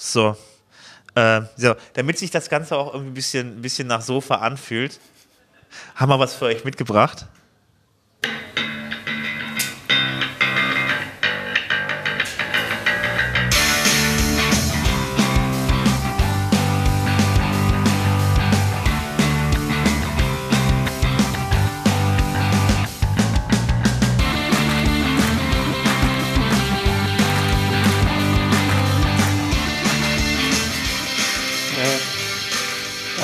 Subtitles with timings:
[0.00, 0.34] So.
[1.14, 1.74] Äh, so.
[1.92, 4.98] Damit sich das Ganze auch irgendwie ein bisschen, ein bisschen nach Sofa anfühlt,
[5.94, 7.26] haben wir was für euch mitgebracht.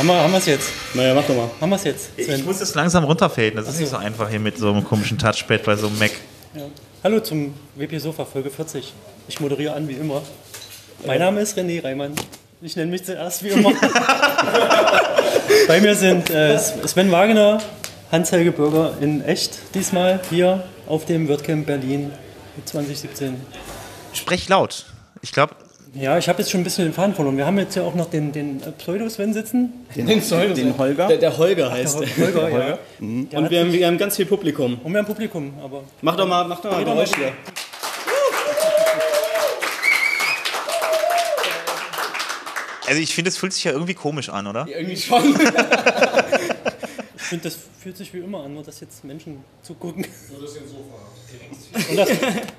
[0.07, 0.71] Haben wir, haben wir es jetzt?
[0.95, 1.51] Naja, mach doch mal.
[1.61, 2.11] Haben wir es jetzt?
[2.17, 2.45] Ich Sven?
[2.45, 3.57] muss es langsam runterfaden.
[3.57, 6.13] Das ist nicht so einfach hier mit so einem komischen Touchpad bei so einem Mac.
[6.55, 6.63] Ja.
[7.03, 8.93] Hallo zum WP Sofa Folge 40.
[9.27, 10.23] Ich moderiere an wie immer.
[11.05, 12.15] Mein Name ist René Reimann.
[12.63, 13.73] Ich nenne mich zuerst wie immer.
[15.67, 17.61] Bei mir sind äh, Sven Wagner,
[18.13, 22.13] Hans-Helge Bürger in echt diesmal hier auf dem WordCamp Berlin
[22.65, 23.45] 2017.
[24.13, 24.87] Sprech laut.
[25.21, 25.57] Ich glaube,
[25.95, 27.37] Ja, ich habe jetzt schon ein bisschen den Faden verloren.
[27.37, 29.73] Wir haben jetzt ja auch noch den, den äh, Pseudo-Sven sitzen.
[29.95, 31.07] Den, den Holger?
[31.09, 32.09] Der, der Holger heißt der.
[32.27, 32.79] Holger, ja.
[32.99, 34.79] Der Und wir haben, wir haben ganz viel Publikum.
[34.83, 36.85] Und wir haben Publikum, aber Mach doch mal, mach doch mal.
[36.85, 37.33] Geräusch hier.
[42.87, 44.67] also ich finde, es fühlt sich ja irgendwie komisch an, oder?
[44.69, 45.35] Irgendwie schon.
[47.27, 50.05] ich finde, das fühlt sich wie immer an, nur dass jetzt Menschen zugucken.
[50.05, 50.43] Und
[51.99, 52.09] das,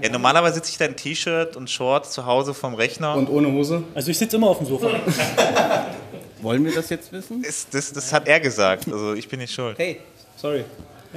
[0.01, 3.15] Ja, normalerweise sitze ich da in T-Shirt und Shorts zu Hause vom Rechner.
[3.15, 3.83] Und ohne Hose?
[3.95, 4.89] also ich sitze immer auf dem Sofa.
[6.41, 7.41] Wollen wir das jetzt wissen?
[7.43, 8.91] das, das, das hat er gesagt.
[8.91, 9.79] Also ich bin nicht schuld.
[9.79, 10.01] Hey,
[10.35, 10.65] sorry.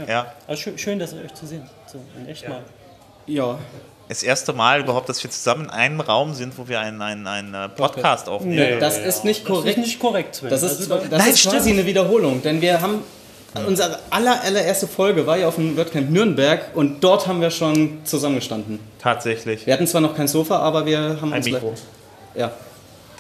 [0.07, 0.33] Ja.
[0.47, 1.69] Also schön, schön, dass ihr euch zu sehen.
[1.91, 2.63] So, in echt mal.
[3.27, 3.59] Ja.
[4.09, 7.27] Das erste Mal überhaupt, dass wir zusammen in einem Raum sind, wo wir einen, einen,
[7.27, 8.75] einen äh, Podcast aufnehmen.
[8.75, 8.79] Nee.
[8.79, 9.79] Das ist nicht Das ist korrekt.
[9.79, 10.51] nicht korrekt, Sven.
[10.51, 11.79] Das ist, also, das Nein, ist quasi stimmt.
[11.81, 13.03] eine Wiederholung, denn wir haben
[13.67, 17.99] unsere aller, allererste Folge war ja auf dem WordCamp Nürnberg und dort haben wir schon
[18.05, 18.79] zusammengestanden.
[19.01, 19.67] Tatsächlich.
[19.67, 21.75] Wir hatten zwar noch kein Sofa, aber wir haben Ein uns Mikro.
[22.35, 22.53] Ja,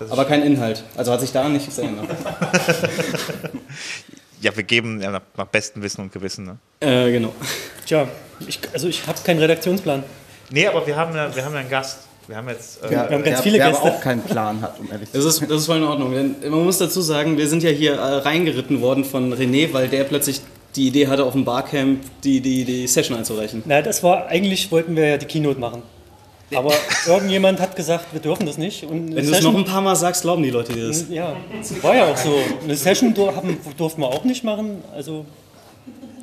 [0.09, 0.85] aber kein Inhalt.
[0.97, 2.09] Also hat sich daran nichts geändert.
[4.41, 6.45] Ja, wir geben ja, nach, nach bestem Wissen und Gewissen.
[6.45, 6.59] Ne?
[6.81, 7.35] äh, genau.
[7.85, 8.09] Tja,
[8.47, 10.03] ich, also ich habe keinen Redaktionsplan.
[10.51, 11.99] Nee, aber wir haben ja, wir haben ja einen Gast.
[12.31, 12.81] Wir haben jetzt.
[12.85, 13.83] Äh, Ja, haben ganz der, viele der Gäste.
[13.83, 16.13] aber auch keinen Plan hat, um ehrlich zu Das ist, das ist voll in Ordnung.
[16.15, 19.89] Denn man muss dazu sagen, wir sind ja hier äh, reingeritten worden von René, weil
[19.89, 20.41] der plötzlich
[20.77, 23.65] die Idee hatte, auf dem Barcamp die, die, die Session einzureichen.
[23.67, 25.83] Na, das war, eigentlich wollten wir ja die Keynote machen.
[26.55, 26.73] Aber
[27.09, 28.85] irgendjemand hat gesagt, wir dürfen das nicht.
[28.85, 31.07] Und Wenn du es noch ein paar Mal sagst, glauben die Leute dir das.
[31.11, 31.35] Ja,
[31.83, 32.33] war ja auch so.
[32.63, 34.85] Eine Session dur haben, durften wir auch nicht machen.
[34.95, 35.25] Also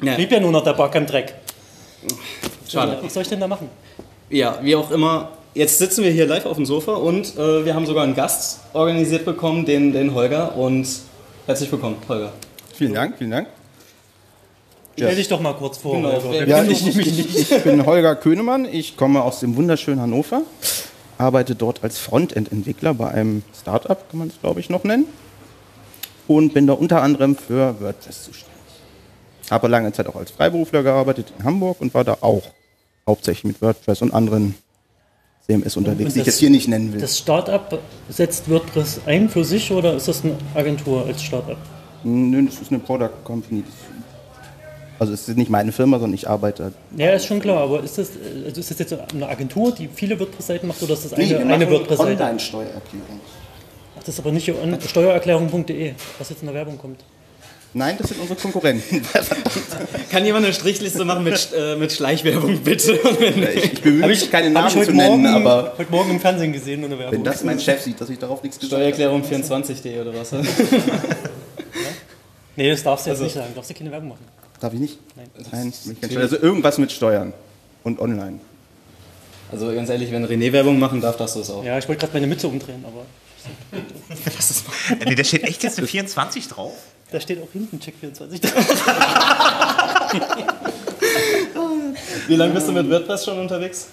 [0.02, 1.34] Ja, blieb ja nur noch der Back-am-Dreck.
[2.66, 2.98] schade.
[3.02, 3.70] Was soll ich denn da machen?
[4.30, 5.32] Ja, wie auch immer.
[5.58, 8.60] Jetzt sitzen wir hier live auf dem Sofa und äh, wir haben sogar einen Gast
[8.74, 10.56] organisiert bekommen, den, den Holger.
[10.56, 10.88] Und
[11.48, 12.32] herzlich willkommen, Holger.
[12.76, 13.48] Vielen Dank, vielen Dank.
[14.96, 15.96] Stell dich doch mal kurz vor.
[15.96, 18.66] Genau, Ja, ich, ich, ich bin Holger Könemann.
[18.72, 20.44] Ich komme aus dem wunderschönen Hannover,
[21.18, 25.06] arbeite dort als Frontend-Entwickler bei einem Startup, kann man es glaube ich noch nennen.
[26.28, 28.54] Und bin da unter anderem für WordPress zuständig.
[29.50, 32.44] Habe lange Zeit auch als Freiberufler gearbeitet in Hamburg und war da auch
[33.08, 34.54] hauptsächlich mit WordPress und anderen
[35.50, 37.00] CMS unterwegs, die ich das- jetzt hier nicht nennen will.
[37.00, 41.58] Das Startup setzt WordPress ein für sich oder ist das eine Agentur als Startup?
[42.04, 43.64] Nö, das ist eine Product Company.
[45.00, 46.74] Also es ist nicht meine Firma, sondern ich arbeite.
[46.98, 48.10] Ja, ist schon klar, aber ist das,
[48.46, 51.40] also ist das jetzt eine Agentur, die viele WordPress-Seiten macht oder ist das eine, wir
[51.40, 52.24] eine WordPress-Seite?
[52.24, 53.20] Online-Steuererklärung.
[53.98, 54.52] Ach, das ist aber nicht
[54.88, 57.00] steuererklärung.de, was jetzt in der Werbung kommt.
[57.78, 59.04] Nein, das sind unsere Konkurrenten.
[60.10, 62.94] Kann jemand eine Strichliste machen mit, äh, mit Schleichwerbung, bitte?
[63.56, 66.20] ich, ich bemühe mich, keine Namen ich heute zu nennen, Morgen, aber heute Morgen im
[66.20, 67.14] Fernsehen gesehen, eine Werbung.
[67.14, 68.92] wenn das mein Chef sieht, dass ich darauf nichts gesagt habe.
[68.92, 70.32] Steuererklärung24.de oder was?
[72.56, 73.52] nee, das darfst du jetzt Also- nicht sagen.
[73.54, 74.26] Darfst du keine Werbung machen.
[74.60, 74.98] Darf ich nicht?
[75.16, 75.30] Nein.
[75.52, 76.18] Nein, schnell.
[76.18, 77.32] Also irgendwas mit Steuern
[77.84, 78.40] und online.
[79.52, 81.64] Also ganz ehrlich, wenn René Werbung machen darf, darfst du es auch.
[81.64, 83.06] Ja, ich wollte gerade meine Mütze umdrehen, aber
[85.00, 86.74] Äh, nee, da steht echt jetzt eine 24 drauf.
[87.12, 88.54] Da steht auch hinten Check 24 drauf.
[92.28, 93.88] Wie lange bist du mit WordPress schon unterwegs?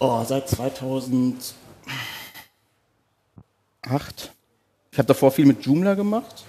[0.00, 1.52] Oh, seit 2008.
[4.90, 6.44] Ich habe davor viel mit Joomla gemacht.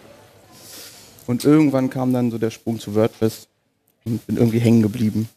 [1.28, 3.48] Und irgendwann kam dann so der Sprung zu WordPress
[4.06, 5.30] und bin irgendwie hängen geblieben.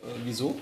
[0.00, 0.54] Äh, wieso?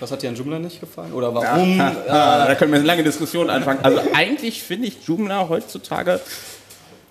[0.00, 1.12] Was hat dir an Joomla nicht gefallen?
[1.12, 1.80] Oder warum?
[1.80, 3.80] Ah, da können wir eine lange Diskussion anfangen.
[3.82, 6.20] Also eigentlich finde ich Joomla heutzutage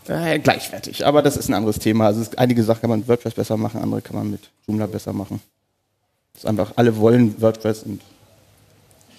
[0.08, 2.08] äh, gleichwertig, aber das ist ein anderes Thema.
[2.08, 4.50] Also es ist, einige Sachen kann man mit WordPress besser machen, andere kann man mit
[4.68, 5.42] Joomla besser machen.
[6.34, 8.02] Das ist einfach, alle wollen WordPress und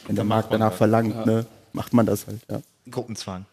[0.07, 2.61] wenn der Markt danach verlangt, ne, macht man das halt, ja.
[2.91, 3.45] Gruppenzwang.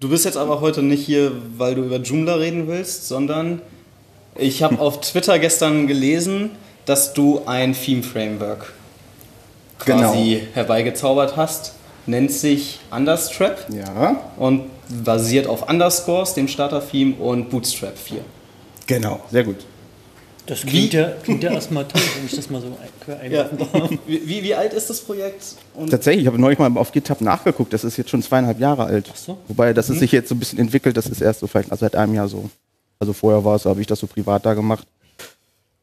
[0.00, 3.60] Du bist jetzt aber heute nicht hier, weil du über Joomla reden willst, sondern
[4.36, 6.50] ich habe auf Twitter gestern gelesen,
[6.84, 8.72] dass du ein Theme-Framework
[9.78, 11.74] quasi herbeigezaubert hast.
[12.06, 18.18] nennt sich Understrap Ja, und basiert auf Underscores, dem Starter-Theme und Bootstrap 4.
[18.86, 19.64] genau, sehr gut.
[20.46, 23.56] Das klingt ja, klingt ja erstmal toll, wenn ich das mal so ein- quer einwerfen
[23.58, 23.90] darf.
[24.06, 25.42] Wie, wie, alt ist das Projekt?
[25.72, 28.84] Und Tatsächlich, ich habe neulich mal auf GitHub nachgeguckt, das ist jetzt schon zweieinhalb Jahre
[28.84, 29.10] alt.
[29.14, 29.38] so.
[29.48, 31.96] Wobei, das ist sich jetzt so ein bisschen entwickelt, das ist erst so vielleicht seit
[31.96, 32.50] einem Jahr so.
[32.98, 34.86] Also vorher war es, habe ich das so privat da gemacht.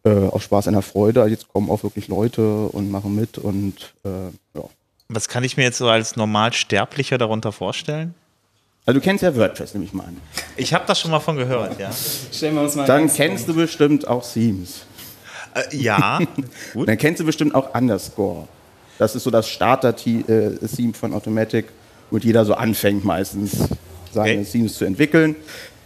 [0.03, 1.25] Äh, aus Spaß einer Freude.
[1.27, 4.09] Jetzt kommen auch wirklich Leute und machen mit und äh,
[4.57, 4.63] ja.
[5.09, 8.15] Was kann ich mir jetzt so als Normalsterblicher darunter vorstellen?
[8.85, 10.17] Also du kennst ja WordPress, nehme ich mal an.
[10.57, 11.91] Ich habe das schon mal von gehört, ja.
[12.31, 14.81] stellen wir uns mal Dann kennst du bestimmt auch Themes.
[15.53, 16.19] Äh, ja,
[16.73, 16.87] gut.
[16.87, 18.47] Dann kennst du bestimmt auch Underscore.
[18.97, 21.67] Das ist so das Starter-Theme von Automatic,
[22.09, 23.57] wo jeder so anfängt meistens
[24.13, 24.47] seine Okay.
[24.51, 25.35] Themes zu entwickeln.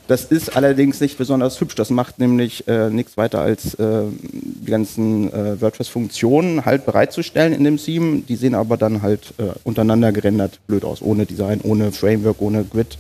[0.07, 1.75] Das ist allerdings nicht besonders hübsch.
[1.75, 7.63] Das macht nämlich äh, nichts weiter als äh, die ganzen äh, WordPress-Funktionen halt bereitzustellen in
[7.63, 8.21] dem Theme.
[8.21, 12.63] Die sehen aber dann halt äh, untereinander gerendert blöd aus, ohne Design, ohne Framework, ohne
[12.63, 12.99] Grid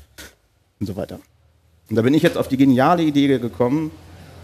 [0.79, 1.19] und so weiter.
[1.89, 3.91] Und da bin ich jetzt auf die geniale Idee gekommen,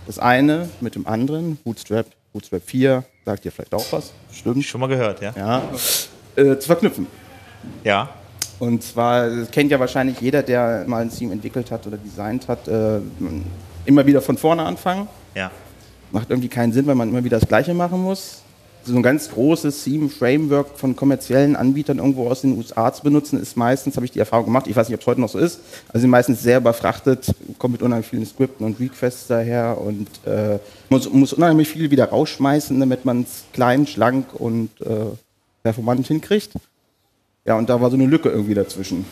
[0.05, 4.81] das eine mit dem anderen, Bootstrap, Bootstrap 4, sagt ihr vielleicht auch was, stimmt, Schon
[4.81, 5.33] mal gehört, ja.
[5.35, 5.63] ja,
[6.35, 7.07] äh, zu verknüpfen.
[7.83, 8.09] Ja.
[8.61, 12.47] Und zwar, das kennt ja wahrscheinlich jeder, der mal ein Theme entwickelt hat oder designt
[12.47, 12.99] hat, äh,
[13.85, 15.07] immer wieder von vorne anfangen.
[15.33, 15.49] Ja.
[16.11, 18.43] Macht irgendwie keinen Sinn, weil man immer wieder das Gleiche machen muss.
[18.83, 23.57] So ein ganz großes Theme-Framework von kommerziellen Anbietern irgendwo aus den USA zu benutzen, ist
[23.57, 25.59] meistens, habe ich die Erfahrung gemacht, ich weiß nicht, ob es heute noch so ist,
[25.87, 30.59] also sind meistens sehr überfrachtet, kommt mit unheimlich vielen Skripten und Requests daher und äh,
[30.87, 35.15] muss, muss unheimlich viel wieder rausschmeißen, damit man es klein, schlank und äh,
[35.63, 36.51] performant hinkriegt.
[37.45, 39.05] Ja, und da war so eine Lücke irgendwie dazwischen.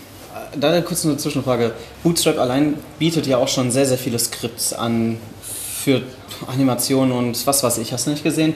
[0.59, 1.73] Da kurz eine Zwischenfrage.
[2.03, 6.03] Bootstrap allein bietet ja auch schon sehr, sehr viele Skripts an für
[6.47, 7.91] Animationen und was weiß ich.
[7.91, 8.53] Hast du nicht gesehen?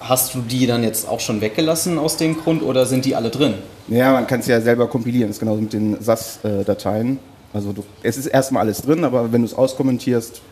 [0.00, 3.30] Hast du die dann jetzt auch schon weggelassen aus dem Grund oder sind die alle
[3.30, 3.54] drin?
[3.88, 7.18] Ja, man kann es ja selber kompilieren, das ist genauso mit den SAS-Dateien.
[7.52, 10.42] Also du, es ist erstmal alles drin, aber wenn du es auskommentierst,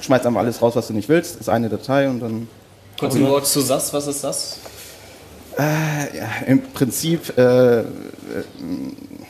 [0.00, 2.48] schmeißt einfach alles raus, was du nicht willst, ist eine Datei und dann
[2.98, 4.22] Kurz ein Wort zu SAS, was ist
[5.56, 5.66] das?
[6.14, 7.84] ja, im Prinzip äh, äh,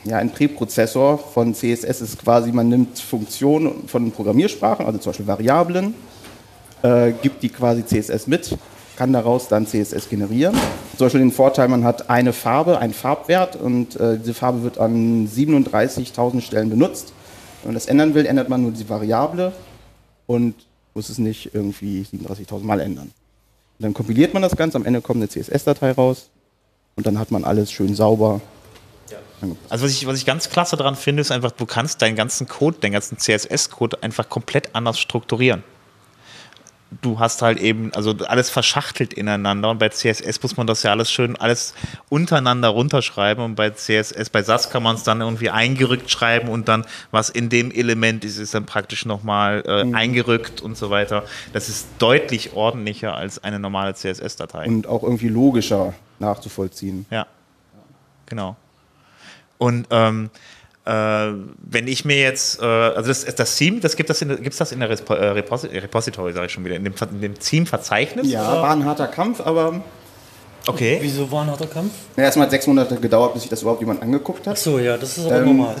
[0.03, 5.27] ja, ein Präprozessor von CSS ist quasi, man nimmt Funktionen von Programmiersprachen, also zum Beispiel
[5.27, 5.93] Variablen,
[6.81, 8.57] äh, gibt die quasi CSS mit,
[8.95, 10.55] kann daraus dann CSS generieren.
[10.97, 14.77] Zum Beispiel den Vorteil, man hat eine Farbe, einen Farbwert und äh, diese Farbe wird
[14.77, 17.13] an 37.000 Stellen benutzt.
[17.61, 19.51] Wenn man das ändern will, ändert man nur die Variable
[20.25, 20.55] und
[20.93, 23.11] muss es nicht irgendwie 37.000 Mal ändern.
[23.79, 26.29] Dann kompiliert man das Ganze, am Ende kommt eine CSS-Datei raus
[26.95, 28.41] und dann hat man alles schön sauber.
[29.69, 32.47] Also was ich, was ich ganz klasse daran finde, ist einfach, du kannst deinen ganzen
[32.47, 35.63] Code, deinen ganzen CSS-Code einfach komplett anders strukturieren.
[37.01, 40.91] Du hast halt eben, also alles verschachtelt ineinander und bei CSS muss man das ja
[40.91, 41.73] alles schön alles
[42.07, 46.69] untereinander runterschreiben und bei CSS, bei SAS kann man es dann irgendwie eingerückt schreiben und
[46.69, 51.23] dann, was in dem Element ist, ist dann praktisch nochmal äh, eingerückt und so weiter.
[51.51, 54.67] Das ist deutlich ordentlicher als eine normale CSS-Datei.
[54.67, 57.05] Und auch irgendwie logischer nachzuvollziehen.
[57.11, 57.27] Ja,
[58.25, 58.55] genau.
[59.57, 60.37] Und ähm, äh,
[60.89, 64.71] wenn ich mir jetzt, äh, also das, das Theme, das gibt es in, gibt's das
[64.71, 68.27] in der Respo äh, Reposi Repository, sage ich schon wieder, in dem, in dem Theme-Verzeichnis?
[68.31, 69.81] Ja, war ein harter Kampf, aber
[70.69, 70.99] Okay.
[71.01, 71.91] Wieso war ein harter Kampf?
[72.17, 74.53] ja, erstmal hat sechs Monate gedauert, bis sich das überhaupt jemand angeguckt hat.
[74.53, 75.75] Achso, ja, das ist aber Ähm, normal.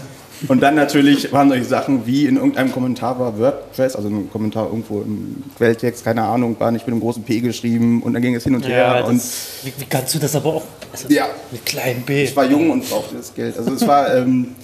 [0.47, 4.67] Und dann natürlich waren solche Sachen wie in irgendeinem Kommentar war WordPress, also ein Kommentar
[4.67, 8.35] irgendwo im Quelltext, keine Ahnung, war nicht mit einem großen P geschrieben und dann ging
[8.35, 8.77] es hin und her.
[8.99, 10.63] Ja, und das, wie, wie kannst du das aber auch?
[10.91, 11.25] Also, Ja.
[11.51, 12.23] Mit kleinem B.
[12.23, 13.57] ich war jung und brauchte das Geld.
[13.57, 14.55] Also es war, ähm,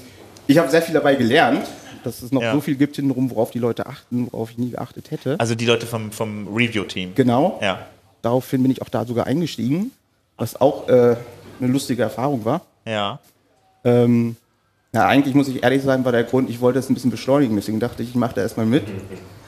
[0.48, 1.66] ich habe sehr viel dabei gelernt,
[2.04, 2.54] dass es noch Ja.
[2.54, 5.40] so viel gibt hintenrum, worauf die Leute achten, worauf ich nie geachtet hätte.
[5.40, 7.14] Also die Leute vom, vom Review-Team.
[7.16, 7.60] Genau.
[7.62, 7.80] Ja.
[8.22, 9.92] Daraufhin bin ich auch da sogar eingestiegen,
[10.38, 11.16] was auch äh,
[11.60, 12.62] eine lustige Erfahrung war.
[12.86, 13.20] Ja.
[13.86, 14.36] Ähm,
[14.94, 17.56] ja, eigentlich muss ich ehrlich sein, war der Grund, ich wollte es ein bisschen beschleunigen,
[17.56, 18.84] deswegen dachte ich, ich mache da erstmal mit.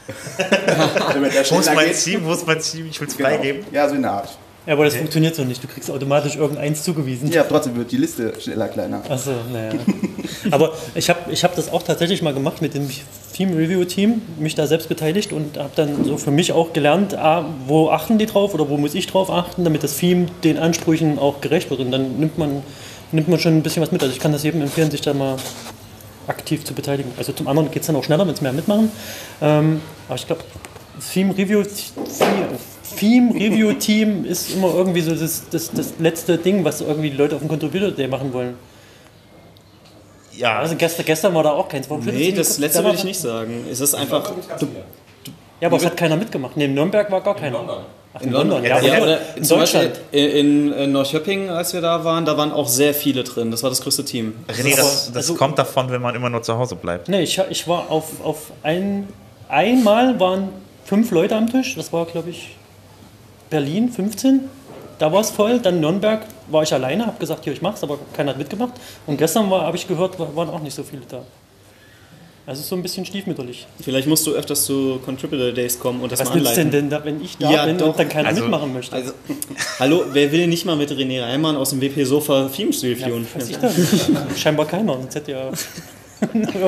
[1.49, 1.91] Wo ist mein.
[1.93, 2.25] Team?
[2.25, 2.87] Wo ist mein Team?
[2.89, 3.29] Ich will es Genau.
[3.29, 3.65] freigeben.
[3.71, 4.37] Ja, so in der Art.
[4.65, 5.63] Ja, aber das funktioniert so nicht.
[5.63, 7.31] Du kriegst automatisch irgendeins zugewiesen.
[7.31, 9.01] Ja, trotzdem wird die Liste schneller kleiner.
[9.07, 9.73] Achso, naja.
[10.51, 12.89] Aber ich habe ich hab das auch tatsächlich mal gemacht mit dem
[13.33, 17.15] Theme Review Team, mich da selbst beteiligt und habe dann so für mich auch gelernt,
[17.15, 20.57] ah, wo achten die drauf oder wo muss ich drauf achten, damit das Theme den
[20.57, 21.79] Ansprüchen auch gerecht wird.
[21.79, 22.63] Und dann nimmt man,
[23.11, 24.01] nimmt man schon ein bisschen was mit.
[24.01, 25.37] Also ich kann das jedem empfehlen, sich da mal
[26.27, 27.11] aktiv zu beteiligen.
[27.17, 28.91] Also zum anderen geht es dann auch schneller, wenn es mehr mitmachen.
[29.41, 30.41] Ähm, aber ich glaube,
[31.13, 31.63] Theme Review,
[32.97, 37.17] Theme Review Team ist immer irgendwie so das, das, das letzte Ding, was irgendwie die
[37.17, 38.55] Leute auf dem Contributor Day machen wollen.
[40.37, 40.59] Ja.
[40.59, 41.89] Also gestern, gestern war da auch keins.
[41.89, 43.65] Warum Nee, das letzte würde ich nicht sagen.
[43.71, 44.31] Es ist einfach.
[44.59, 44.67] Du,
[45.61, 46.57] Ja, aber es hat keiner mitgemacht.
[46.57, 47.85] Neben Nürnberg war gar keiner.
[48.21, 50.13] In London, ja, ja, ja, oder in zum Beispiel Deutschland.
[50.13, 53.51] in, in Norrköping, als wir da waren, da waren auch sehr viele drin.
[53.51, 54.35] Das war das größte Team.
[54.47, 57.09] René, das, das also- kommt davon, wenn man immer nur zu Hause bleibt.
[57.09, 59.09] Nee, ich, ich war auf, auf ein,
[59.49, 60.47] einmal waren
[60.85, 61.75] fünf Leute am Tisch.
[61.75, 62.55] Das war, glaube ich,
[63.49, 64.41] Berlin, 15.
[64.99, 65.59] Da war es voll.
[65.59, 68.73] Dann Nürnberg war ich alleine, habe gesagt, hier, ich mach's, aber keiner hat mitgemacht.
[69.07, 71.23] Und gestern habe ich gehört, wa- waren auch nicht so viele da.
[72.47, 73.65] Also es ist so ein bisschen stiefmütterlich.
[73.81, 76.71] Vielleicht musst du öfters zu Contributor Days kommen und das Was mal nützt anleiten.
[76.71, 77.87] denn, denn da, wenn ich da Ja, bin doch.
[77.87, 78.95] und dann keiner Also- mitmachen möchte?
[78.95, 79.13] Also,
[79.79, 83.57] hallo, wer will nicht mal mit René Reimann aus dem WP Sofa ja, weiß ich
[83.57, 84.39] da nicht.
[84.39, 85.49] Scheinbar keiner, sonst hätte ja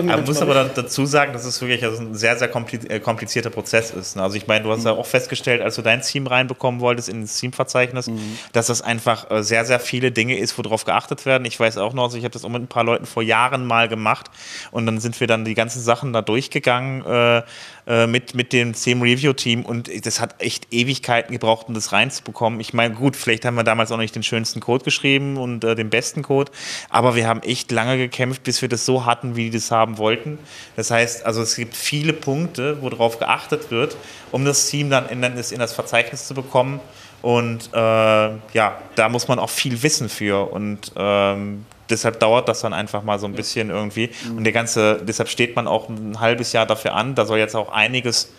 [0.04, 3.92] Man muss aber dazu sagen, dass es wirklich also ein sehr, sehr äh, komplizierter Prozess
[3.92, 4.16] ist.
[4.16, 4.24] ne?
[4.24, 7.22] Also ich meine, du hast ja auch festgestellt, als du dein Team reinbekommen wolltest in
[7.22, 8.10] das Teamverzeichnis,
[8.52, 11.46] dass das einfach äh, sehr, sehr viele Dinge ist, worauf geachtet werden.
[11.46, 13.66] Ich weiß auch noch, also ich habe das auch mit ein paar Leuten vor Jahren
[13.66, 14.30] mal gemacht
[14.72, 17.44] und dann sind wir dann die ganzen Sachen da durchgegangen äh,
[17.88, 21.94] äh, mit, mit dem Team Review Team und das hat echt Ewigkeiten gebraucht, um das
[21.94, 22.60] reinzubekommen.
[22.60, 25.74] Ich meine, gut, vielleicht haben wir damals auch nicht den schönsten Code geschrieben und äh,
[25.74, 26.52] den besten Code,
[26.90, 29.98] aber wir haben echt lange gekämpft, bis wir das so hatten, wie die das haben
[29.98, 30.38] wollten.
[30.76, 33.96] Das heißt, also es gibt viele Punkte, worauf geachtet wird,
[34.34, 36.82] um das Team dann in, das- in das Verzeichnis zu bekommen.
[37.22, 40.52] Und äh, ja, da muss man auch viel wissen für.
[40.52, 44.12] Und ähm, deshalb dauert das dann einfach mal so ein bisschen irgendwie.
[44.36, 47.16] Und der ganze, deshalb steht man auch ein halbes Jahr dafür an.
[47.16, 48.30] Da soll jetzt auch einiges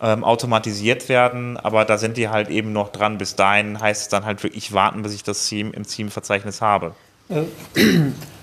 [0.00, 3.18] ähm, automatisiert werden, aber da sind die halt eben noch dran.
[3.18, 6.94] Bis dahin heißt es dann halt wirklich warten, bis ich das Team im Teamverzeichnis habe.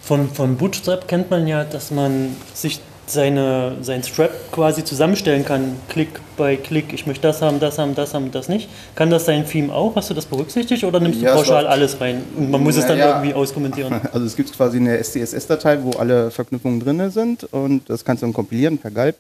[0.06, 5.76] Von, von Bootstrap kennt man ja, dass man sich seine, sein Strap quasi zusammenstellen kann,
[5.90, 6.92] Klick bei Klick.
[6.94, 8.68] Ich möchte das haben, das haben, das haben, das nicht.
[8.96, 9.96] Kann das dein Theme auch?
[9.96, 12.24] Hast du das berücksichtigt oder nimmst Ja, du pauschal alles rein?
[12.36, 13.18] Und man muss es dann Naja.
[13.18, 14.00] irgendwie auskommentieren.
[14.14, 18.28] Also es gibt quasi eine SCSS-Datei, wo alle Verknüpfungen drin sind und das kannst du
[18.28, 19.16] dann kompilieren per Galb.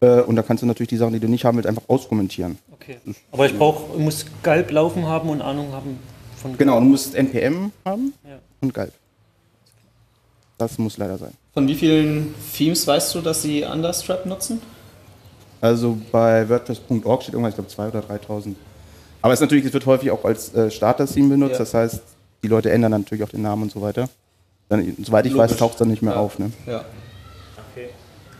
[0.00, 2.58] Äh, Und da kannst du natürlich die Sachen, die du nicht haben willst, einfach auskommentieren.
[2.72, 2.96] Okay.
[3.32, 5.98] Aber ich brauch, muss Galb laufen haben und Ahnung haben
[6.40, 8.38] von Genau, du musst NPM haben Ja.
[8.60, 8.92] und Galb.
[10.58, 11.32] Das muss leider sein.
[11.52, 14.60] Von wie vielen Themes weißt du, dass sie Understrap nutzen?
[15.60, 18.54] Also bei WordPress.org steht irgendwas, ich glaube 2.000 oder 3.000.
[19.22, 21.58] Aber es ist natürlich, es wird häufig auch als äh, Starter-Theme benutzt, Ja.
[21.58, 22.00] das heißt,
[22.42, 24.08] die Leute ändern dann natürlich auch den Namen und so weiter.
[24.68, 25.56] Dann, soweit ich weiß, Logisch.
[25.58, 26.20] taucht es dann nicht mehr Ja.
[26.20, 26.38] auf.
[26.38, 26.52] Ne?
[26.66, 26.84] Ja.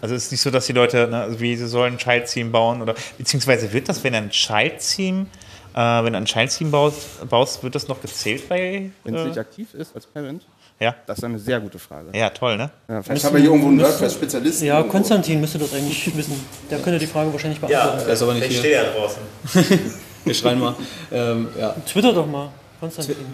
[0.00, 2.50] Also es ist nicht so, dass die Leute, ne, also wie sie sollen ein Child-Theme
[2.50, 5.26] bauen oder beziehungsweise wird das, wenn ein Child-Theme,
[5.72, 8.90] äh, wenn du ein Child-Theme baust, baust, wird das noch gezählt bei?
[9.04, 10.44] Wenn es Äh, nicht aktiv ist als Parent,
[10.80, 12.16] ja, das ist eine sehr gute Frage.
[12.16, 12.70] ja, toll, ne?
[12.88, 14.66] Ja, vielleicht haben wir hier irgendwo einen WordPress-Spezialisten.
[14.66, 14.92] Ja, irgendwo.
[14.92, 16.44] Konstantin müsste das eigentlich wissen.
[16.70, 18.04] Der könnte die Frage wahrscheinlich beantworten.
[18.04, 18.70] Der ist aber nicht hier.
[18.70, 19.22] ja draußen.
[20.24, 20.74] Wir schreien mal.
[21.12, 21.74] Ähm, ja.
[21.86, 22.48] Twitter doch mal,
[22.80, 23.16] Konstantin.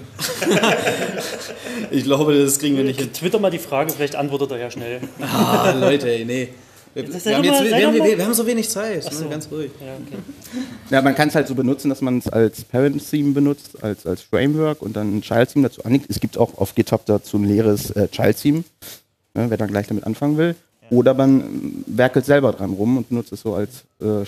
[1.91, 3.13] Ich glaube, das kriegen wir nicht hin.
[3.13, 5.01] Twitter mal die Frage, vielleicht antwortet er ja schnell.
[5.21, 6.49] Ah, Leute, ey, nee.
[6.93, 9.05] Wir, wir, haben jetzt, wir, haben, wir, haben so wenig Zeit.
[9.05, 9.25] so.
[9.25, 9.31] Ne?
[9.31, 9.71] Ganz ruhig.
[9.81, 10.23] Ja, okay.
[10.91, 14.23] Ja, man kann es halt so benutzen, dass man es als Parent-Theme benutzt, als, als
[14.23, 16.07] Framework und dann ein Child-Theme dazu anlegt.
[16.09, 18.65] Es gibt auch auf GitHub dazu ein leeres äh, Child-Theme,
[19.35, 20.57] ne, wer dann gleich damit anfangen will.
[20.91, 24.27] Oder man werkelt selber dran rum und benutzt es so als äh,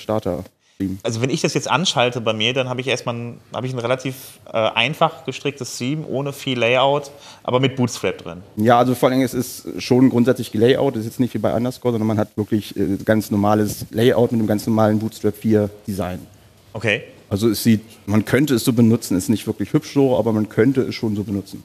[0.83, 0.99] Starter-Theme.
[1.03, 3.73] Also wenn ich das jetzt anschalte bei mir, dann habe ich erstmal ein, habe ich
[3.73, 4.15] ein relativ
[4.47, 7.11] äh, einfach gestricktes Theme, ohne viel Layout,
[7.43, 8.43] aber mit Bootstrap drin.
[8.57, 11.55] Ja, also vor allem es ist schon grundsätzlich Layout, es ist jetzt nicht wie bei
[11.55, 15.71] Underscore, sondern man hat wirklich äh, ganz normales Layout mit einem ganz normalen Bootstrap 4
[15.87, 16.27] Design.
[16.73, 17.03] Okay.
[17.29, 20.49] Also es sieht, man könnte es so benutzen, ist nicht wirklich hübsch so, aber man
[20.49, 21.63] könnte es schon so benutzen.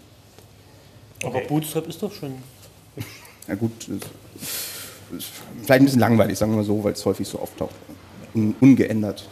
[1.24, 2.36] Aber Bootstrap ist doch schon.
[3.48, 4.06] Ja gut, ist,
[5.18, 5.32] ist
[5.64, 7.76] vielleicht ein bisschen langweilig, sagen wir mal so, weil es häufig so auftaucht.
[8.38, 9.28] Un, ungeändert.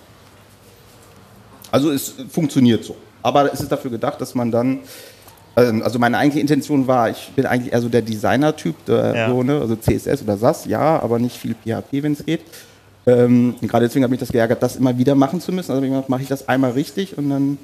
[1.71, 2.95] Also es funktioniert so.
[3.21, 4.79] Aber es ist dafür gedacht, dass man dann,
[5.57, 9.29] ähm, also meine eigentliche Intention war, ich bin eigentlich eher so der Designer-Typ, der Ja.
[9.29, 12.41] so, ne, also CSS oder SAS, ja, aber nicht viel PHP, wenn es geht.
[13.07, 15.71] Ähm, gerade deswegen habe mich das geärgert, das immer wieder machen zu müssen.
[15.71, 17.57] Also habe ich gedacht, mache ich das einmal richtig und dann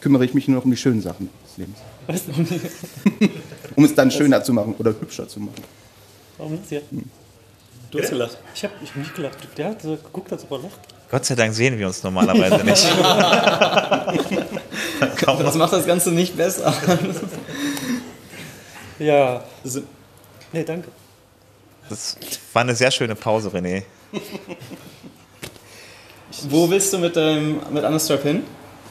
[0.00, 1.78] kümmere ich mich nur noch um die schönen Sachen des Lebens.
[3.76, 5.62] Um es dann schöner zu machen oder hübscher zu machen.
[6.38, 6.82] warum das hier?
[7.94, 8.38] Du hast gelacht.
[8.54, 9.38] Ich habe ich hab nicht gelacht.
[9.56, 10.80] Der hat so geguckt, als ob er lacht.
[11.10, 12.84] Gott sei Dank sehen wir uns normalerweise nicht.
[15.38, 16.74] Das macht das Ganze nicht besser.
[18.98, 19.44] Ja.
[20.52, 20.88] Nee, danke.
[21.88, 22.16] Das
[22.52, 23.82] war eine sehr schöne Pause, René.
[26.48, 28.42] Wo willst du mit, deinem, mit Understrap hin?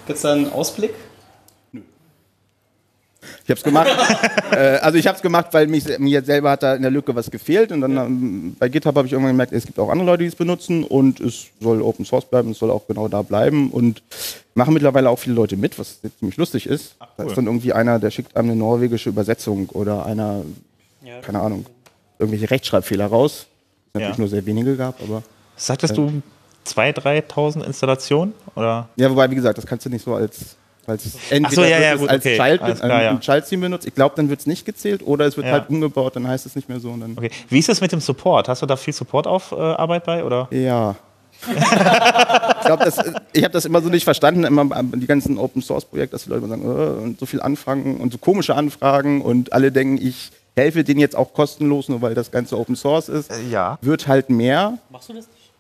[0.05, 0.93] Gibt es da einen Ausblick?
[3.45, 3.89] Ich habe es gemacht.
[4.51, 7.13] äh, also ich habe es gemacht, weil mich, mir selber hat da in der Lücke
[7.13, 10.05] was gefehlt und dann ähm, bei GitHub habe ich irgendwann gemerkt, es gibt auch andere
[10.05, 13.21] Leute, die es benutzen und es soll Open Source bleiben, es soll auch genau da
[13.21, 14.01] bleiben und
[14.55, 16.95] machen mittlerweile auch viele Leute mit, was ziemlich lustig ist.
[17.17, 20.43] Da ist dann irgendwie einer, der schickt einem eine norwegische Übersetzung oder einer,
[21.03, 21.65] Ja, keine Ahnung,
[22.19, 23.47] irgendwelche Rechtschreibfehler raus.
[23.87, 24.21] Es natürlich Ja.
[24.21, 25.21] nur sehr wenige gab, aber
[25.57, 26.21] Sagtest du
[26.65, 28.33] 2.000, 3.000 Installationen?
[28.55, 28.87] Oder?
[28.95, 31.99] Ja, wobei, wie gesagt, das kannst du nicht so als, als entweder ja, ja, es
[31.99, 32.37] gut, als okay.
[32.37, 33.09] Child, Alles äh, klar, ja.
[33.11, 33.87] ein Child-Team benutzt.
[33.87, 35.53] Ich glaube, dann wird es nicht gezählt oder es wird Ja.
[35.53, 36.89] halt umgebaut, dann heißt es nicht mehr so.
[36.89, 37.31] Und dann, Okay.
[37.49, 38.49] Wie ist es mit dem Support?
[38.49, 40.23] Hast du da viel Supportarbeit Arbeit bei?
[40.23, 40.47] Oder?
[40.51, 40.95] Ja.
[41.49, 42.97] ich glaube, das,
[43.33, 46.55] ich habe das immer so nicht verstanden, immer die ganzen Open-Source-Projekte, dass die Leute immer
[46.55, 50.83] sagen, äh, und so viel Anfragen und so komische Anfragen und alle denken, ich helfe
[50.83, 53.31] denen jetzt auch kostenlos, nur weil das Ganze Open Source ist.
[53.31, 53.77] Äh, ja.
[53.81, 54.77] Wird halt mehr.
[54.89, 55.51] Machst du das nicht?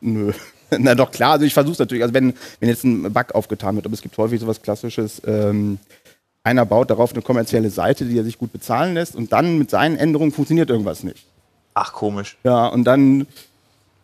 [0.00, 0.32] Nö.
[0.78, 2.02] Na doch, klar, also ich versuche es natürlich.
[2.02, 5.78] Also wenn, wenn jetzt ein Bug aufgetan wird, aber es gibt häufig sowas Klassisches, ähm,
[6.42, 9.70] einer baut darauf eine kommerzielle Seite, die er sich gut bezahlen lässt und dann mit
[9.70, 11.24] seinen Änderungen funktioniert irgendwas nicht.
[11.72, 12.36] Ach, komisch.
[12.44, 13.26] Ja, und dann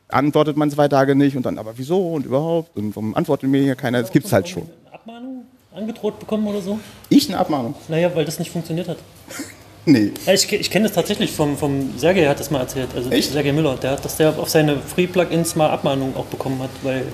[0.09, 3.63] antwortet man zwei Tage nicht und dann, aber wieso und überhaupt und warum antwortet mir
[3.63, 4.01] hier keiner?
[4.01, 4.69] Das gibt's halt schon.
[4.87, 6.81] Eine Abmahnung angedroht bekommen oder so?
[7.11, 7.75] Ich eine Abmahnung?
[7.89, 8.99] Naja, weil das nicht funktioniert hat.
[9.87, 10.13] Nee.
[10.27, 12.89] Ich ich kenne das tatsächlich vom, vom Sergej, hat das mal erzählt.
[12.95, 13.33] Also Echt?
[13.33, 17.05] Sergej Müller, der hat, dass der auf seine Free-Plugins mal Abmahnungen auch bekommen hat, weil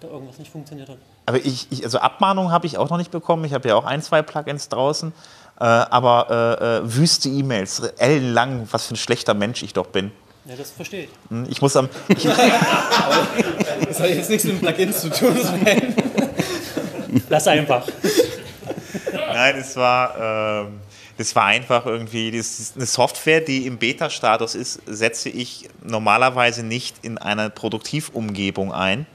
[0.00, 0.98] da irgendwas nicht funktioniert hat.
[1.26, 3.44] Aber ich, ich also Abmahnungen habe ich auch noch nicht bekommen.
[3.44, 5.12] Ich habe ja auch ein, zwei Plugins draußen.
[5.58, 10.10] Äh, aber äh, äh, wüste E-Mails, ellenlang, was für ein schlechter Mensch ich doch bin.
[10.46, 11.10] Ja, das verstehe ich.
[11.30, 11.88] Hm, Ich muss am.
[12.08, 12.24] Ich,
[13.88, 15.36] Das hat jetzt nichts mit Plugins zu tun.
[17.28, 17.86] Lass einfach.
[19.32, 20.64] nein, es war.
[20.66, 20.80] Ähm,
[21.16, 26.64] das war einfach irgendwie, das ist eine Software, die im Beta-Status ist, setze ich normalerweise
[26.64, 29.06] nicht in einer Produktivumgebung ein.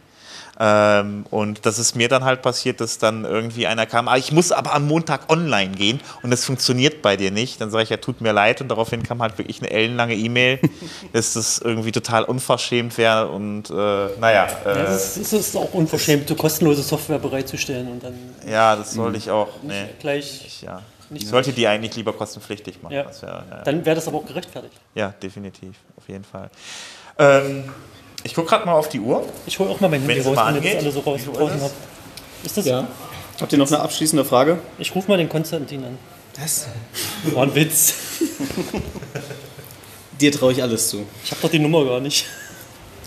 [0.62, 4.34] Ähm, und das ist mir dann halt passiert, dass dann irgendwie einer kam, ah, ich
[4.34, 7.62] muss aber am Montag online gehen und das funktioniert bei dir nicht.
[7.62, 8.60] Dann sage ich, ja, tut mir leid.
[8.60, 10.60] Und daraufhin kam halt wirklich eine ellenlange E-Mail,
[11.14, 13.30] dass das irgendwie total unverschämt wäre.
[13.30, 17.90] Und äh, naja, Ja, äh, es, ist, es ist auch unverschämt, so kostenlose Software bereitzustellen
[17.90, 18.16] und dann
[18.46, 19.48] ja, das sollte ich auch.
[19.64, 19.86] Nee.
[20.02, 20.44] gleich.
[20.46, 20.82] Ich, ja.
[21.10, 22.94] Nicht Ich sollte die eigentlich lieber kostenpflichtig machen.
[22.94, 23.06] Ja.
[23.22, 24.74] Wär, ja, Dann wäre das aber auch gerechtfertigt.
[24.96, 26.50] ja, definitiv, auf jeden Fall.
[27.18, 27.64] Ähm,
[28.24, 29.26] ich gucke gerade mal auf die Uhr.
[29.46, 31.30] Ich hole auch mal mein Handy raus, wenn ihr das alle so raus Wie viel
[31.32, 31.70] Uhr draußen ist es?
[31.70, 32.46] habt.
[32.46, 32.66] Ist das?
[32.66, 32.88] Ja.
[33.42, 34.60] Habt ihr noch eine abschließende Frage?
[34.78, 35.98] Ich rufe mal den Konstantin an.
[36.36, 36.68] Das?
[37.34, 37.94] War ein Witz.
[40.20, 41.06] Dir traue ich alles zu.
[41.24, 42.26] Ich habe doch die Nummer gar nicht.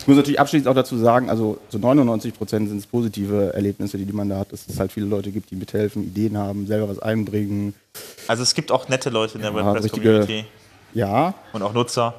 [0.03, 3.99] Ich muss natürlich abschließend auch dazu sagen, also so 99 Prozent sind es positive Erlebnisse,
[3.99, 6.67] die, die man da hat, dass es halt viele Leute gibt, die mithelfen, Ideen haben,
[6.67, 7.75] selber was einbringen.
[8.27, 10.45] Also es gibt auch nette Leute in der Ja, WordPress-Community
[10.95, 12.15] Ja, und auch Nutzer.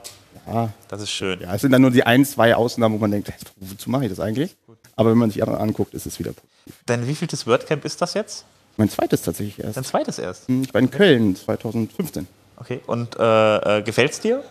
[0.48, 1.42] ja, Das ist schön.
[1.42, 4.10] ja, es sind dann nur die ein, zwei Ausnahmen, wo man denkt, wozu mache ich
[4.10, 4.56] das eigentlich?
[4.96, 6.76] Aber wenn man sich anguckt, ist es wieder positiv.
[6.88, 8.46] Denn wie vieltes WordCamp ist das jetzt?
[8.78, 9.76] Mein zweites tatsächlich erst.
[9.76, 10.48] Dein zweites erst.
[10.48, 12.28] Hm, Ich war in Köln 2015.
[12.58, 12.80] Okay.
[12.88, 14.42] Und äh, äh, gefällt's dir?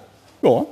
[0.43, 0.67] Ja,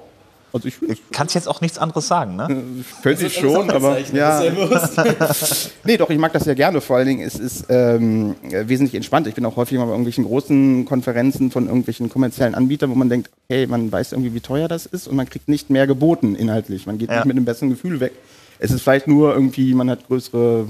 [0.52, 0.74] also ich
[1.12, 2.62] Kannst jetzt auch nichts anderes sagen, ne?
[3.02, 4.42] Könnte ich schon, aber ja.
[5.84, 6.80] nee, doch, ich mag das sehr gerne.
[6.80, 9.26] Vor allen Dingen, es ist ähm, äh, wesentlich entspannt.
[9.26, 13.08] Ich bin auch häufig mal bei irgendwelchen großen Konferenzen von irgendwelchen kommerziellen Anbietern, wo man
[13.08, 16.34] denkt, hey, man weiß irgendwie, wie teuer das ist und man kriegt nicht mehr geboten
[16.34, 16.86] inhaltlich.
[16.86, 17.16] Man geht Ja.
[17.16, 18.12] nicht mit einem besseren Gefühl weg.
[18.58, 20.66] Es ist vielleicht nur irgendwie, man hat größere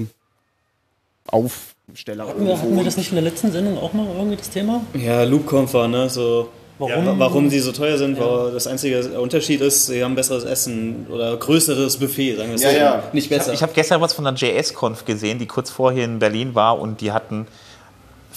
[1.27, 2.27] Aufsteller.
[2.27, 4.81] Hatten wir, hatten wir das nicht in der letzten Sendung auch mal irgendwie das Thema?
[4.93, 6.09] Ja, Loop-Comfort, ne?
[6.09, 6.49] So,
[6.81, 7.05] Warum?
[7.05, 11.07] wa- warum die so teuer sind, weil das einzige Unterschied ist, sie haben besseres Essen
[11.09, 12.75] oder größeres Buffet, sagen wir es Ja, so.
[12.77, 13.03] ja.
[13.13, 13.53] Nicht besser.
[13.53, 17.01] Ich habe gestern was von der JS-Conf gesehen, die kurz vorher in Berlin war und
[17.01, 17.47] die hatten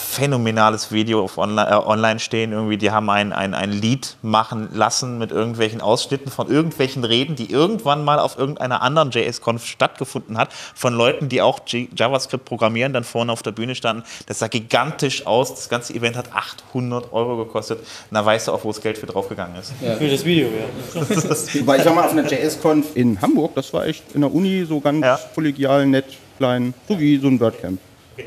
[0.05, 2.53] phänomenales Video auf online, äh, online stehen.
[2.53, 7.35] Irgendwie, die haben ein, ein, ein Lied machen lassen mit irgendwelchen Ausschnitten von irgendwelchen Reden,
[7.37, 12.45] die irgendwann mal auf irgendeiner anderen JS-Conf stattgefunden hat, von Leuten, die auch G JavaScript
[12.45, 14.05] programmieren, dann vorne auf der Bühne standen.
[14.27, 15.55] Das sah gigantisch aus.
[15.55, 17.79] Das ganze Event hat 800 Euro gekostet.
[17.81, 19.73] Und da weißt du auch, wo das Geld für draufgegangen ist.
[19.99, 21.01] Für das Video, ja.
[21.61, 24.65] Wobei ich war mal auf einer JS-Conf in Hamburg, das war echt in der Uni
[24.69, 25.19] so ganz Ja.
[25.35, 26.05] kollegial, nett,
[26.39, 27.79] klein, so wie so ein WordCamp.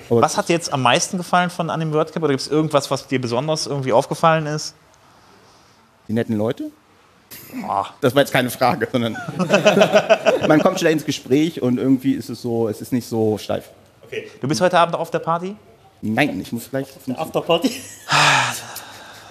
[0.09, 2.23] Aber Was hat dir jetzt am meisten gefallen von an dem WordCamp?
[2.23, 4.75] Oder gibt es irgendwas, was dir besonders irgendwie aufgefallen ist?
[6.07, 6.71] Die netten Leute?
[7.67, 7.85] Ah.
[8.01, 9.17] Das war jetzt keine Frage, sondern
[10.47, 13.69] man kommt schnell ins Gespräch und irgendwie ist es so, es ist nicht so steif.
[14.05, 14.29] Okay.
[14.39, 15.55] Du bist heute Abend auf der Party?
[16.01, 16.87] Nein, ich muss gleich.
[17.03, 17.69] zum- Afterparty.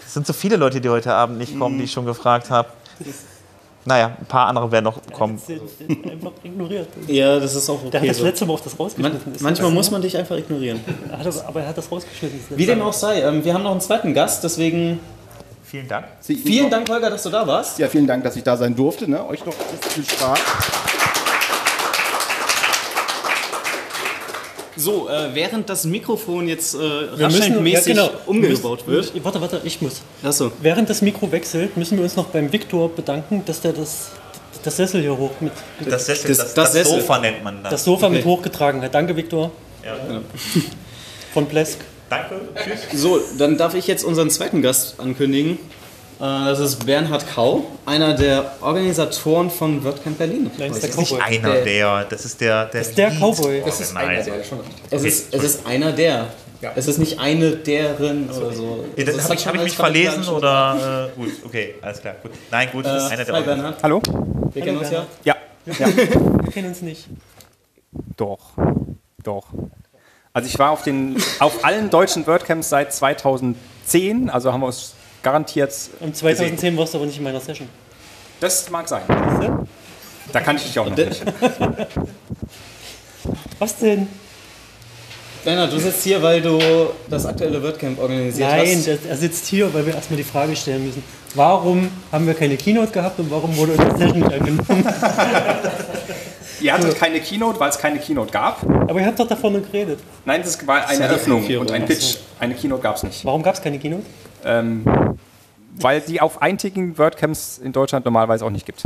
[0.05, 2.69] Es sind so viele Leute, die heute Abend nicht kommen, die ich schon gefragt habe.
[3.87, 5.41] Naja, ein paar andere werden noch kommen.
[6.11, 6.89] Einfach ignoriert.
[7.07, 9.35] ja, das ist auch Der hat okay das letzte Mal auf das Man, rausgeschnitten.
[9.35, 10.81] Ist manchmal muss man dich einfach ignorieren.
[11.11, 12.41] Er aber er hat das rausgeschnitten.
[12.51, 14.99] das Wie dem auch sei, ähm, wir haben noch einen zweiten Gast, deswegen
[15.63, 16.07] Vielen Dank.
[16.21, 17.79] Sie- vielen Dank, Holger, dass du da warst.
[17.81, 19.11] Ja, vielen Dank, dass ich da sein durfte.
[19.11, 19.27] Ne?
[19.29, 19.55] Euch noch
[19.89, 20.39] viel Spaß.
[24.77, 28.11] So, äh, während das Mikrofon jetzt äh, müssen, ja, raschelmäßig genau.
[28.27, 29.15] umgebaut Wir wird.
[29.15, 30.03] müssen- Warte, warte, ich muss.
[30.23, 30.53] Achso.
[30.61, 34.11] Während das Mikro wechselt, müssen wir uns noch beim Viktor bedanken, dass der das,
[34.63, 35.53] das Sessel hier hoch mit,
[35.89, 37.01] Das, Sessel, Das- das, das das, Sessel.
[37.01, 37.71] Sofa nennt man das.
[37.71, 38.29] das Sofa mit Okay.
[38.29, 38.95] hochgetragen hat.
[38.95, 39.51] Danke, Viktor.
[41.33, 41.79] Von Plesk.
[42.11, 43.01] Danke, tschüss.
[43.03, 45.59] So, dann darf ich jetzt unseren zweiten Gast ankündigen.
[46.19, 50.51] Das ist Bernhard Kau, einer der Organisatoren von WordCamp Berlin.
[50.59, 51.23] Nein, das ist Das nicht Cowboy.
[51.23, 53.63] einer Der- der, das ist der der, ist der Cowboy.
[53.65, 54.61] Das ist einer der schon.
[54.91, 56.27] Es, Okay, ist, es ist einer der.
[56.63, 56.73] Ja.
[56.75, 58.85] Es ist nicht eine deren oder so.
[58.97, 62.15] Ja, Also das habe ich, hab ich mich verlesen oder äh, gut, okay, alles klar,
[62.23, 62.33] gut.
[62.51, 63.43] Nein, gut, das ist einer Äh, der hi.
[63.43, 64.01] Bernhard, Hallo?
[64.55, 65.07] wir kennen uns ja.
[65.25, 65.37] Ja.
[65.67, 67.09] Wir kennen uns nicht.
[68.17, 68.39] Doch.
[69.23, 69.47] Doch.
[70.33, 74.95] Also ich war auf den auf allen deutschen WordCamps seit 2010, also haben wir uns
[75.27, 75.75] garantiert.
[76.01, 77.69] Am 2010 warst du aber nicht in meiner Session.
[78.39, 79.03] Das mag sein.
[79.09, 79.67] Siehst du?
[80.33, 81.21] Da kannte ich dich auch noch nicht.
[83.59, 84.07] Was denn?
[85.45, 86.61] Bernhard, du sitzt hier, weil du
[87.11, 88.87] das aktuelle WordCamp organisiert Nein, hast.
[88.87, 91.03] der, er sitzt hier, weil wir erstmal die Frage stellen müssen.
[91.35, 94.89] Warum haben wir keine Keynote gehabt und warum wurde unsere Session nicht angenommen?
[96.61, 98.63] Ihr hattet keine Keynote, weil es keine Keynote gab.
[98.63, 99.99] Aber ihr habt doch davon vorne geredet.
[100.25, 101.85] Nein, das war eine Eröffnung und ein.
[101.85, 102.17] Pitch.
[102.41, 103.25] Eine Keynote gab es nicht.
[103.25, 104.05] Warum gab es keine Keynote?
[104.47, 104.85] Ähm,
[105.79, 108.83] weil die auf einzigen WordCamps in Deutschland normalerweise auch nicht gibt.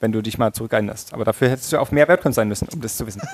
[0.00, 1.14] Wenn du dich mal zurückerinnerst.
[1.14, 3.20] Aber dafür hättest du auf mehr WordCamps sein müssen, um das zu wissen.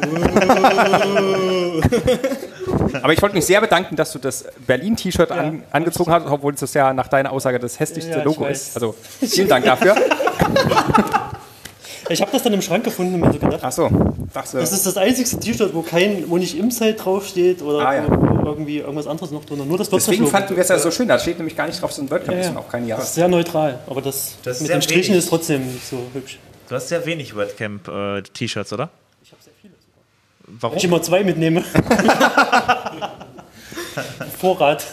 [3.02, 6.74] Aber ich wollte mich sehr bedanken, dass du das Berlin-T-Shirt an, angezogen hast, obwohl es
[6.74, 8.76] ja nach deiner Aussage das hässlichste Ja, Logo ist.
[8.76, 9.96] Also vielen Dank dafür.
[12.10, 13.88] Ich habe das dann im Schrank gefunden und mir so gedacht, Achso,
[14.34, 18.04] dachte, das ist das einzigste T-Shirt, wo kein, wo nicht Imsite draufsteht oder Ah, ja.
[18.44, 19.64] irgendwie irgendwas anderes noch drunter.
[19.64, 21.06] Nur das deswegen fanden wir es ja so schön.
[21.08, 22.50] Da steht nämlich gar nicht drauf, so ein WordCamp Ja, ist ja.
[22.52, 22.98] und auch kein Jahr.
[22.98, 25.18] Das ist sehr neutral, aber das, Das mit den Strichen wenig.
[25.24, 26.38] ist trotzdem nicht so hübsch.
[26.68, 28.90] Du hast sehr wenig WordCamp-T-Shirts, oder?
[29.22, 29.74] Ich habe sehr viele.
[30.60, 30.76] Warum?
[30.76, 31.62] Ich immer zwei mitnehme.
[34.38, 34.84] Vorrat.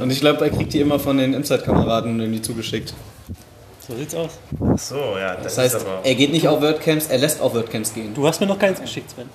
[0.00, 2.94] Und ich glaube, er kriegt die immer von den Inside-Kameraden irgendwie zugeschickt.
[3.88, 4.30] So sieht's aus.
[4.60, 6.00] Ach so, ja, das, Das heißt, ist aber.
[6.04, 8.12] er geht nicht auf WordCamps, er lässt auf WordCamps gehen.
[8.14, 9.28] Du hast mir noch keins geschickt, Sven.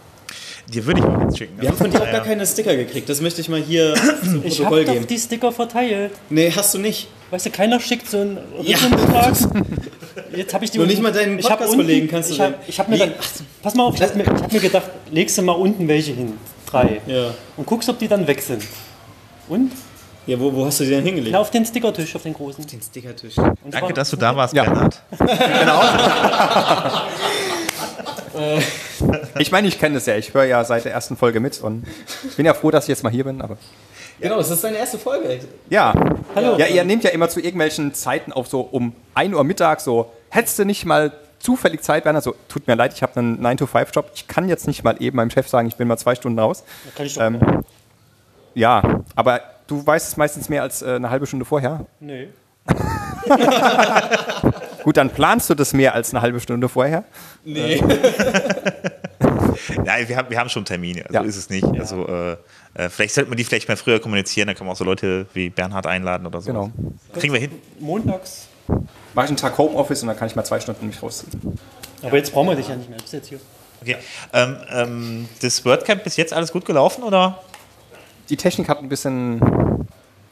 [0.72, 1.60] Dir würde ich auch jetzt schicken.
[1.60, 2.26] Wir haben von dir auch Ja, gar ja.
[2.28, 3.10] keine Sticker gekriegt.
[3.10, 5.08] Das möchte ich mal hier zum Ich Protokoll habe doch geben.
[5.08, 6.12] die Sticker verteilt.
[6.30, 7.10] Nee, hast du nicht.
[7.32, 8.78] Weißt du, keiner schickt so einen Ja.
[8.78, 9.34] Rhythmbetrag.
[10.36, 12.54] Jetzt habe ich die Nur nicht mal deinen ich hab Podcast-Kollegen kannst du Ich habe
[12.54, 13.14] den- ich hab mir dann,
[13.62, 16.14] pass mal auf, ich habe mir, ich hab mir gedacht, legst du mal unten welche
[16.14, 16.38] hin.
[16.68, 17.02] Drei.
[17.08, 17.34] Ja.
[17.58, 18.64] Und guckst, ob die dann weg sind.
[19.50, 19.72] Und?
[20.26, 21.34] Ja, wo, wo hast du die denn hingelegt?
[21.34, 22.66] Na, auf den Stickertisch, auf den großen.
[22.66, 23.38] Den Stickertisch.
[23.38, 24.64] Und Danke, dass du da warst, Ja.
[24.64, 25.02] Bernhard.
[29.38, 30.16] Ich meine, ich kenne das ja.
[30.16, 31.86] Ich höre ja seit der ersten Folge mit und
[32.28, 33.42] ich bin ja froh, dass ich jetzt mal hier bin.
[33.42, 33.58] Aber
[34.20, 35.40] Genau, das ist deine erste Folge.
[35.70, 35.94] ja.
[36.36, 36.56] Hallo.
[36.58, 40.12] Ja, ihr nehmt ja immer zu irgendwelchen Zeiten auf so um 1 Uhr Mittag so,
[40.30, 42.22] hättest du nicht mal zufällig Zeit, Werner?
[42.22, 44.12] So, tut mir leid, ich habe einen 9-to-5-Job.
[44.16, 46.64] Ich kann jetzt nicht mal eben meinem Chef sagen, ich bin mal zwei Stunden raus.
[46.86, 47.64] Da kann ich doch Ähm,
[48.56, 49.42] ja, aber
[49.74, 51.86] du weißt es meistens mehr als äh, eine halbe Stunde vorher.
[52.00, 52.28] Nö.
[54.84, 57.04] Gut, dann planst du das mehr als eine halbe Stunde vorher.
[57.44, 57.82] Nee.
[59.84, 61.22] Nein, wir haben, wir haben schon Termine, also Ja.
[61.22, 61.66] ist es nicht.
[61.80, 62.32] Also, äh,
[62.76, 65.26] äh, vielleicht sollte man die vielleicht mal früher kommunizieren, dann kann man auch so Leute
[65.34, 66.48] wie Bernhard einladen oder so.
[66.48, 66.72] Genau.
[67.18, 67.52] Kriegen wir hin.
[67.80, 68.48] Montags.
[69.14, 71.58] Mache ich einen Tag Homeoffice und dann kann ich mal zwei Stunden mich rausziehen.
[72.02, 72.98] Aber jetzt brauchen wir dich ja nicht mehr.
[72.98, 73.40] Du bist jetzt hier.
[73.82, 73.98] Okay.
[74.34, 77.40] Ähm, ähm, das WordCamp bis jetzt alles gut gelaufen oder?
[78.30, 79.42] Die Technik hat ein bisschen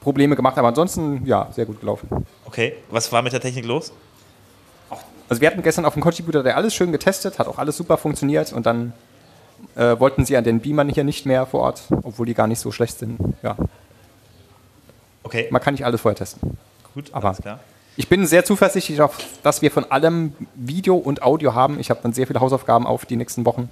[0.02, 2.08] Probleme gemacht, aber ansonsten, ja, sehr gut gelaufen.
[2.46, 2.74] Okay.
[2.90, 3.92] Was war mit der Technik los?
[5.30, 7.98] Also wir hatten gestern auf dem Contributor der alles schön getestet, hat auch alles super
[7.98, 8.92] funktioniert und dann
[9.76, 12.60] äh, wollten sie an den Beamern hier nicht mehr vor Ort, obwohl die gar nicht
[12.60, 13.18] so schlecht sind.
[13.42, 13.56] Ja,
[15.24, 15.48] Okay.
[15.52, 16.58] man kann nicht alles vorher testen.
[16.94, 17.60] Gut, aber- alles klar.
[17.98, 21.80] Ich bin sehr zuversichtlich, auf, dass wir von allem Video und Audio haben.
[21.80, 23.70] Ich habe dann sehr viele Hausaufgaben auf die nächsten Wochen.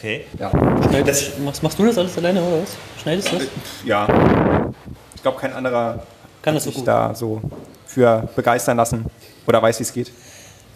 [0.00, 0.24] Okay.
[0.38, 0.50] Ja.
[0.88, 2.76] Schneidest, machst, machst du das alles alleine oder was?
[3.02, 3.48] Schneidest du das?
[3.84, 4.70] ja.
[5.14, 6.02] Ich glaube, kein anderer
[6.40, 6.88] Kann das so sich gut.
[6.88, 7.42] da so
[7.86, 9.04] für begeistern lassen
[9.46, 10.10] oder weiß, wie es geht.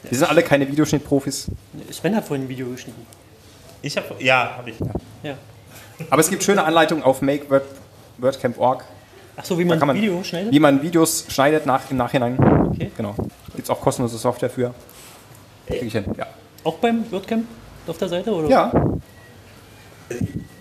[0.03, 1.47] Wir sind alle keine Videoschnittprofis.
[1.91, 3.07] Sven hat vorhin ein Video geschnitten.
[3.81, 4.77] Ich habe, ja, habe ich.
[5.23, 5.35] Ja.
[6.11, 8.85] Aber es gibt schöne Anleitungen auf makewordcamp.org,
[9.37, 10.53] Ach so, wie man, man- Video schneidet?
[10.53, 12.39] wie man Videos schneidet nach, im Nachhinein.
[12.73, 12.91] Okay.
[12.97, 13.15] Genau.
[13.55, 14.75] Gibt es auch kostenlose Software für.
[15.67, 16.05] Krieg ich hin.
[16.19, 16.27] Ja.
[16.65, 17.47] Auch beim WordCamp
[17.87, 18.31] auf der Seite?
[18.35, 18.49] Oder?
[18.51, 18.73] ja.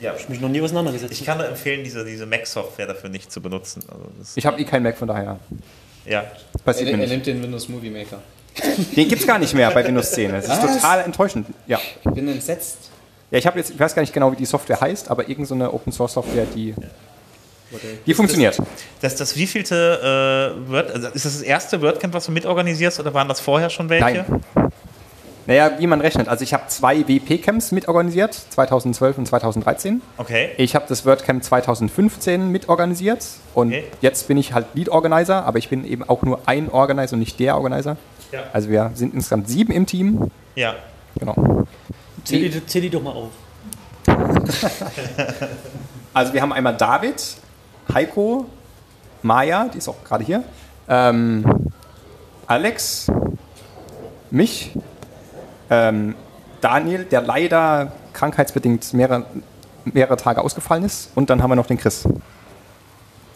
[0.02, 0.14] Ja.
[0.18, 1.14] Ich mich noch nie auseinandergesetzt.
[1.14, 3.84] Ich kann nur empfehlen, diese, diese Mac-Software dafür nicht zu benutzen.
[3.90, 5.40] Also das, Ich habe eh keinen Mac, von daher.
[6.06, 6.26] ja.
[6.54, 7.10] Das passiert Er, er nicht.
[7.10, 8.20] nimmt den Windows Movie Maker.
[8.96, 10.32] Den gibt es gar nicht mehr bei Windows 10.
[10.32, 10.76] Das ist Was?
[10.76, 11.48] total enttäuschend.
[11.68, 11.80] Ja.
[12.06, 12.78] Ich bin entsetzt.
[13.32, 15.48] Ja, ich habe jetzt, ich weiß gar nicht genau, wie die Software heißt, aber irgendeine
[15.48, 16.76] so eine Open Source Software, die,
[18.06, 18.58] die funktioniert.
[19.02, 23.12] Das, das wievielte äh, Word, also ist das das erste WordCamp, was du mitorganisierst oder
[23.16, 24.26] waren das vorher schon welche?
[24.56, 24.63] Nein.
[25.46, 26.30] Naja, wie man rechnet.
[26.30, 30.02] Also ich habe zwei WP-Camps mitorganisiert, 2012 und 2013.
[30.18, 30.52] Okay.
[30.58, 33.84] Ich habe das WordCamp 2015 mitorganisiert und Okay.
[34.02, 37.20] jetzt bin ich halt Lead Organizer, aber ich bin eben auch nur ein Organizer und
[37.20, 37.98] nicht der Organizer.
[38.32, 38.44] Ja.
[38.54, 40.32] Also wir sind insgesamt sieben im Team.
[40.56, 40.76] Ja.
[41.20, 41.66] Genau.
[42.24, 43.30] Zähl die, zähl die doch mal auf.
[46.16, 47.24] Also wir haben einmal David,
[47.92, 48.46] Heiko,
[49.24, 50.44] Maja, die ist auch gerade hier,
[50.88, 51.44] ähm,
[52.46, 53.08] Alex,
[54.30, 54.72] mich,
[55.74, 56.16] ähm,
[56.62, 59.26] Daniel, der leider krankheitsbedingt mehrere,
[59.86, 62.08] mehrere Tage ausgefallen ist, und dann haben wir noch den Chris.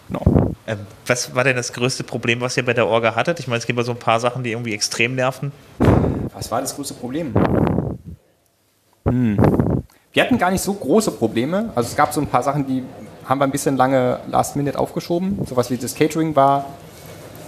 [0.07, 0.53] Genau.
[0.67, 3.39] Ähm, was war denn das größte Problem, was ihr bei der Orga hattet?
[3.39, 5.51] Ich meine, es gibt ja so ein paar Sachen, die irgendwie extrem nerven.
[6.33, 7.33] Was war das große Problem?
[9.05, 9.37] Hm.
[10.13, 11.71] Wir hatten gar nicht so große Probleme.
[11.75, 12.83] Also es gab so ein paar Sachen, die
[13.25, 15.39] haben wir ein bisschen lange Last Minute aufgeschoben.
[15.45, 16.65] Sowas wie das Catering war.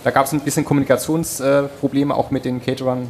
[0.03, 3.07] Da gab es ein bisschen Kommunikationsprobleme auch mit den Caterern.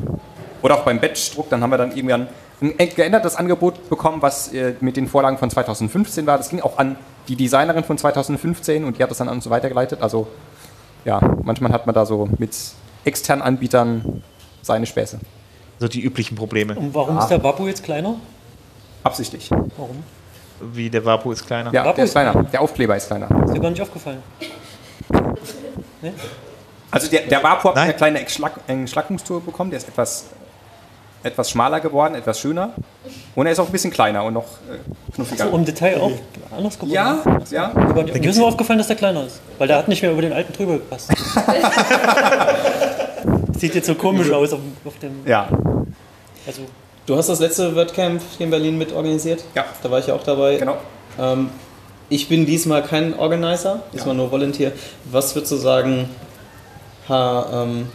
[0.62, 1.50] Oder auch beim Batchdruck.
[1.50, 2.28] Dann haben wir dann irgendwann
[2.62, 6.38] ein geändertes Angebot bekommen, was äh, mit den Vorlagen von 2015 war.
[6.38, 9.50] Das ging auch an die Designerin von 2015 und die hat das dann an uns
[9.50, 10.02] weitergeleitet.
[10.02, 10.28] Also
[11.06, 12.56] ja, manchmal hat man da so mit
[13.06, 14.24] externen Anbietern
[14.62, 15.20] seine Späße.
[15.80, 16.76] So die üblichen Probleme.
[16.76, 18.16] Und warum ist der Babu jetzt kleiner?
[19.04, 19.50] Absichtlich.
[19.50, 20.04] Warum?
[20.60, 21.72] Wie der Vapo ist kleiner.
[21.74, 22.44] Ja, Vapo der ist ist kleiner.
[22.44, 23.28] Der Aufkleber ist kleiner.
[23.46, 24.22] Ist dir gar nicht aufgefallen.
[26.02, 26.14] Ne?
[26.92, 27.84] Also der, der Vapo hat Nein.
[27.86, 29.70] eine kleine Entschlack Entschlackungstour bekommen.
[29.70, 30.26] Der ist etwas,
[31.24, 32.74] etwas schmaler geworden, etwas schöner.
[33.36, 35.50] Und er ist auch ein bisschen kleiner und noch äh, knuffiger.
[35.50, 36.12] So im Detail auch
[36.56, 36.94] anders geworden.
[36.94, 37.18] ja,
[37.52, 37.72] ja.
[37.76, 39.42] Aber mir ist nur aufgefallen, dass der kleiner ist.
[39.58, 41.12] Weil der hat nicht mehr über den alten drüber gepasst.
[43.58, 45.26] Sieht jetzt so komisch aus auf, auf dem.
[45.26, 45.48] Ja,
[46.48, 46.62] Also,
[47.06, 49.44] Du hast das letzte WordCamp hier in Berlin mit organisiert?
[49.56, 49.66] Ja.
[49.82, 50.58] Da war ich ja auch dabei.
[50.58, 50.78] genau.
[51.20, 51.50] Ähm,
[52.08, 54.74] ich bin diesmal kein Organizer, diesmal nur Volunteer.
[55.12, 56.08] Was würdest du sagen,
[57.08, 57.88] ha, ähm,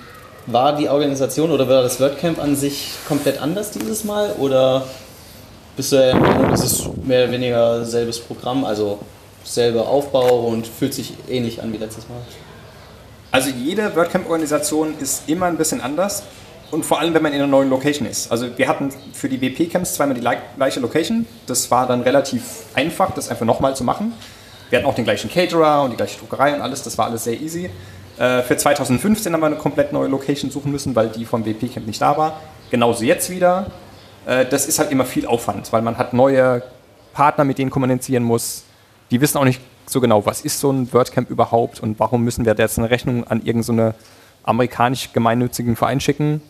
[0.47, 4.33] war die Organisation oder war das WordCamp an sich komplett anders dieses Mal?
[4.39, 4.85] Oder
[5.77, 8.99] bist du der Meinung, es ist mehr oder weniger selbes Programm, also
[9.43, 12.19] selber Aufbau und fühlt sich ähnlich an wie letztes Mal?
[13.31, 16.23] Also jede WordCamp-Organisation ist immer ein bisschen anders.
[16.71, 18.33] Und vor allem, wenn man in einer neuen Location ist.
[18.33, 21.27] Also wir hatten für die WP-Camps zweimal die gleich- gleiche Location.
[21.47, 22.43] Das war dann relativ
[22.75, 24.13] einfach, das einfach nochmal zu machen.
[24.71, 26.83] Wir hatten auch den gleichen Caterer und die gleiche Druckerei und alles.
[26.83, 27.71] Das war alles sehr easy.
[28.19, 31.87] Äh, für 2015 haben wir eine komplett neue Location suchen müssen, weil die vom WP-Camp
[31.87, 32.41] nicht da war.
[32.71, 33.67] Genauso jetzt wieder.
[34.27, 36.63] Äh, das ist halt immer viel Aufwand, weil man hat neue
[37.13, 38.65] Partner, mit denen kommunizieren muss.
[39.11, 42.45] Die wissen auch nicht so genau, was ist so ein WordCamp überhaupt und warum müssen
[42.45, 43.99] wir jetzt eine Rechnung an irgendeine so
[44.45, 46.43] amerikanisch gemeinnützigen Verein schicken.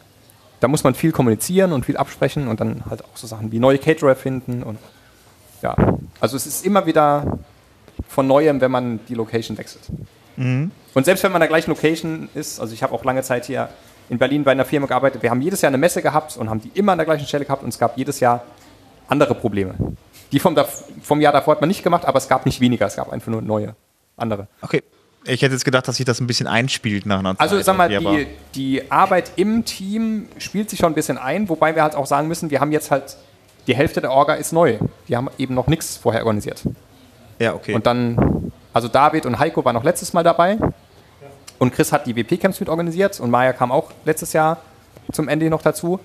[0.60, 3.58] Da muss man viel kommunizieren und viel absprechen und dann halt auch so Sachen wie
[3.58, 4.78] neue Caterer finden und
[5.62, 5.76] ja,
[6.20, 7.38] also es ist immer wieder
[8.08, 9.82] von neuem, wenn man die Location wechselt.
[10.94, 13.46] Und selbst wenn man in der gleichen Location ist, also ich habe auch lange Zeit
[13.46, 13.68] hier
[14.08, 16.60] in Berlin bei einer Firma gearbeitet, wir haben jedes Jahr eine Messe gehabt und haben
[16.60, 18.44] die immer an der gleichen Stelle gehabt und es gab jedes Jahr
[19.08, 19.74] andere Probleme.
[20.32, 20.56] Die vom,
[21.02, 23.28] vom Jahr davor hat man nicht gemacht, aber es gab nicht weniger, es gab einfach
[23.28, 23.74] nur neue,
[24.16, 24.46] andere.
[24.62, 24.82] Okay.
[25.26, 27.64] Ich hätte jetzt gedacht, dass sich das ein bisschen einspielt nach einer Also Zeit.
[27.64, 31.82] sag mal, die, die Arbeit im Team spielt sich schon ein bisschen ein, wobei wir
[31.82, 33.16] halt auch sagen müssen, wir haben jetzt halt,
[33.66, 34.78] die Hälfte der Orga ist neu.
[35.08, 36.62] Die haben eben noch nichts vorher organisiert.
[37.38, 37.72] Ja, okay.
[37.72, 40.58] Und dann, also David und Heiko waren noch letztes Mal dabei.
[41.58, 44.58] Und Chris hat die WP-Camps mit organisiert und Maya kam auch letztes Jahr
[45.12, 46.00] zum Ende noch dazu.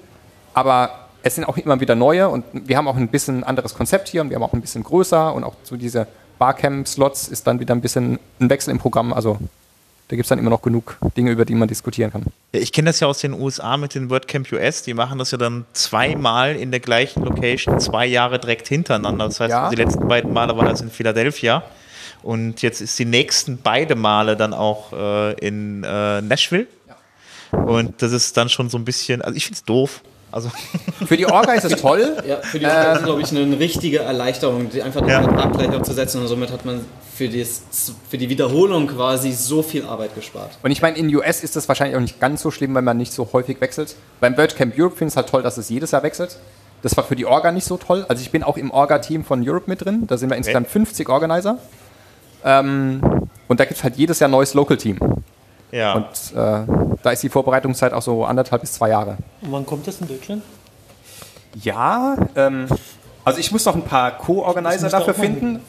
[0.54, 0.92] Aber
[1.24, 4.22] es sind auch immer wieder neue und wir haben auch ein bisschen anderes Konzept hier
[4.22, 6.08] und wir haben auch ein bisschen größer und auch so diese
[6.38, 9.12] Barcamp-Slots ist dann wieder ein bisschen ein Wechsel im Programm.
[9.12, 9.38] Also
[10.08, 12.24] da gibt es dann immer noch genug Dinge, über die man diskutieren kann.
[12.52, 14.82] Ich kenne das ja aus den USA mit den WordCamp US.
[14.84, 19.26] Die machen das ja dann zweimal in der gleichen Location, zwei Jahre direkt hintereinander.
[19.26, 19.70] Das heißt, Ja.
[19.70, 21.62] die letzten beiden Male waren das in Philadelphia.
[22.24, 26.68] Und jetzt ist die nächsten beide Male dann auch äh, in äh, Nashville.
[27.52, 30.02] Und das ist dann schon so ein bisschen, also ich finde es doof.
[30.32, 30.52] Also
[31.08, 32.16] Für die Orga ist es toll.
[32.28, 35.24] Ja, für die Orga ist, glaube ich, eine richtige Erleichterung, die einfach den Ja.
[35.24, 37.64] Vertrag gleich abzusetzen und somit hat man für, das,
[38.08, 40.52] für die Wiederholung quasi so viel Arbeit gespart.
[40.62, 42.98] Und ich meine, in US ist das wahrscheinlich auch nicht ganz so schlimm, wenn man
[42.98, 43.96] nicht so häufig wechselt.
[44.20, 46.38] Beim WordCamp Europe finde ich es halt toll, dass es jedes Jahr wechselt.
[46.84, 48.06] Das war für die Orga nicht so toll.
[48.08, 50.06] Also ich bin auch im Orga-Team von Europe mit drin.
[50.06, 51.58] Da sind wir insgesamt 50 Organizer.
[52.44, 53.02] Ähm,
[53.48, 55.00] und da gibt es halt jedes Jahr ein neues Local-Team.
[55.72, 55.94] ja.
[55.94, 59.18] Und äh, da ist die Vorbereitungszeit auch so anderthalb bis zwei Jahre.
[59.42, 60.44] und wann kommt das in Deutschland?
[61.62, 62.68] Ja, ähm,
[63.26, 65.62] also ich muss noch ein paar Co-Organizer dafür finden.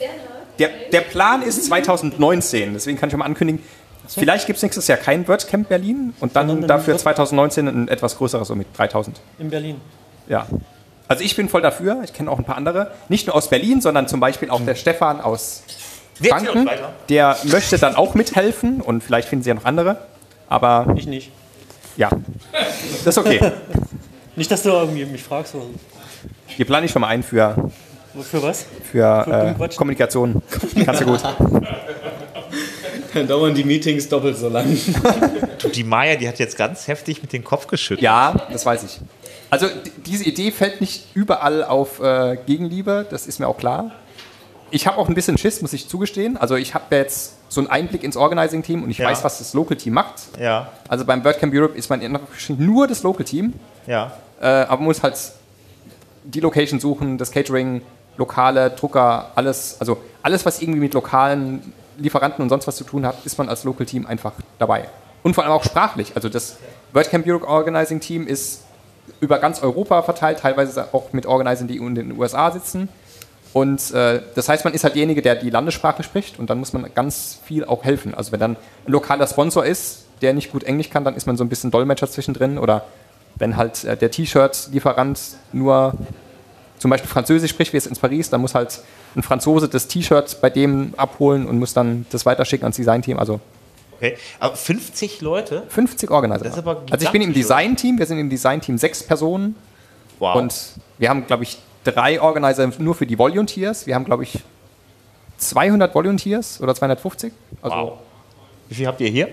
[0.58, 3.62] Der, der Plan ist 2019, deswegen kann ich schon mal ankündigen.
[4.08, 8.16] Vielleicht gibt es nächstes Jahr kein WordCamp Berlin und dann dafür Word- 2019 ein etwas
[8.18, 9.20] größeres, so mit 3000.
[9.38, 9.80] In Berlin.
[10.28, 10.46] Ja.
[11.06, 12.90] Also ich bin voll dafür, ich kenne auch ein paar andere.
[13.08, 15.62] Nicht nur aus Berlin, sondern zum Beispiel auch der Stefan aus
[16.28, 16.68] Franken.
[17.08, 19.98] Der möchte dann auch mithelfen und vielleicht finden sie ja noch andere.
[20.48, 21.30] Aber Ich nicht.
[21.96, 22.10] ja,
[23.04, 23.40] das ist okay.
[24.36, 25.54] Nicht, dass du irgendwie mich fragst.
[25.54, 25.64] Oder
[26.56, 27.70] Wir planen dich schon mal ein für,
[28.22, 28.64] für was?
[28.90, 29.24] für
[29.56, 29.68] dumm äh.
[29.76, 30.40] Kommunikation.
[30.84, 31.20] Kannst du gut.
[33.12, 34.66] Dann dauern die Meetings doppelt so lang.
[35.74, 38.02] Die Maya, die hat jetzt ganz heftig mit dem Kopf geschüttelt.
[38.02, 39.00] Ja, das weiß ich.
[39.50, 39.66] Also
[40.06, 43.90] diese Idee fällt nicht überall auf äh, Gegenliebe, das ist mir auch klar.
[44.70, 46.36] Ich habe auch ein bisschen Schiss, muss ich zugestehen.
[46.36, 49.08] Also ich habe jetzt so einen Einblick ins Organizing-Team und ich Ja.
[49.08, 50.14] weiß, was das Local-Team macht.
[50.38, 52.00] Ja, Also beim WordCamp Europe ist man
[52.58, 53.54] nur das Local-Team,
[53.86, 54.12] ja.
[54.40, 55.16] äh, aber man muss halt
[56.24, 57.82] die Location suchen, das Catering,
[58.16, 63.04] Lokale, Drucker, alles, also alles, was irgendwie mit lokalen Lieferanten und sonst was zu tun
[63.06, 64.88] hat, ist man als Local-Team einfach dabei.
[65.22, 66.12] Und vor allem auch sprachlich.
[66.14, 66.56] Also das
[66.92, 68.62] WordCamp Europe Organizing Team ist
[69.20, 72.88] über ganz Europa verteilt, teilweise auch mit Organizern, die in den USA sitzen.
[73.52, 76.72] Und äh, das heißt, man ist halt derjenige, der die Landessprache spricht und dann muss
[76.72, 78.14] man ganz viel auch helfen.
[78.14, 81.36] Also wenn dann ein lokaler Sponsor ist, der nicht gut Englisch kann, dann ist man
[81.36, 82.84] so ein bisschen Dolmetscher zwischendrin oder
[83.36, 85.18] wenn halt äh, der T-Shirt-Lieferant
[85.52, 85.94] nur
[86.78, 88.80] zum Beispiel Französisch spricht, wie es in Paris, dann muss halt
[89.16, 93.18] ein Franzose das T-Shirt bei dem abholen und muss dann das weiterschicken ans Designteam.
[93.18, 93.40] Also
[93.96, 94.16] Okay.
[94.38, 95.64] Aber 50 Leute?
[95.68, 96.46] 50 Organizer.
[96.46, 99.56] Also ich bin im Designteam, wir sind im Designteam sechs Personen
[100.18, 100.36] Wow.
[100.36, 100.54] und
[100.96, 103.86] wir haben, glaube ich, drei Organizer nur für die Volunteers.
[103.86, 104.40] Wir haben, glaube ich,
[105.38, 107.32] 200 Volunteers oder 250.
[107.62, 107.98] Also wow.
[108.68, 109.28] Wie viel habt ihr hier?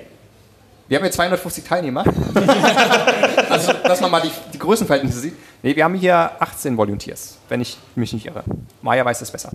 [0.88, 2.04] wir haben jetzt 250 Teilnehmer.
[3.50, 5.34] also, dass man mal die, die Größenverhältnisse sieht.
[5.62, 8.44] Nee, wir haben hier 18 Volunteers, wenn ich mich nicht irre.
[8.82, 9.52] Maya weiß es besser.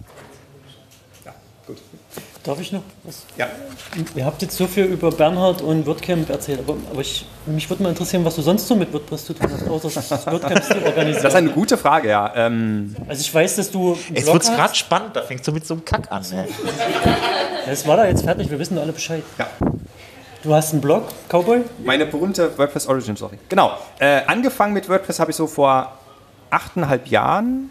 [2.45, 3.23] Darf ich noch was?
[3.37, 3.47] Ja.
[4.17, 7.85] Ihr habt jetzt so viel über Bernhard und WordCamp erzählt, aber, aber ich, mich würde
[7.85, 10.75] mal interessieren, was du sonst so mit WordPress zu tun hast, außer das WordCamp zu
[10.85, 11.23] organisieren.
[11.23, 12.33] Das ist eine gute Frage, ja.
[12.35, 14.57] Ähm, also ich weiß, dass du Jetzt wird hast.
[14.57, 16.23] gerade spannend, da fängst du mit so einem Kack an.
[16.33, 16.49] Ne?
[17.67, 19.23] Ja, Es war da jetzt fertig, wir wissen alle Bescheid.
[19.39, 19.47] ja.
[20.43, 21.61] Du hast einen Blog, Cowboy?
[21.85, 23.39] Meine berühmte WordPress Origin Story.
[23.49, 23.79] Genau.
[24.01, 25.93] Äh, angefangen mit WordPress habe ich so vor
[26.51, 27.71] achteinhalb Jahren,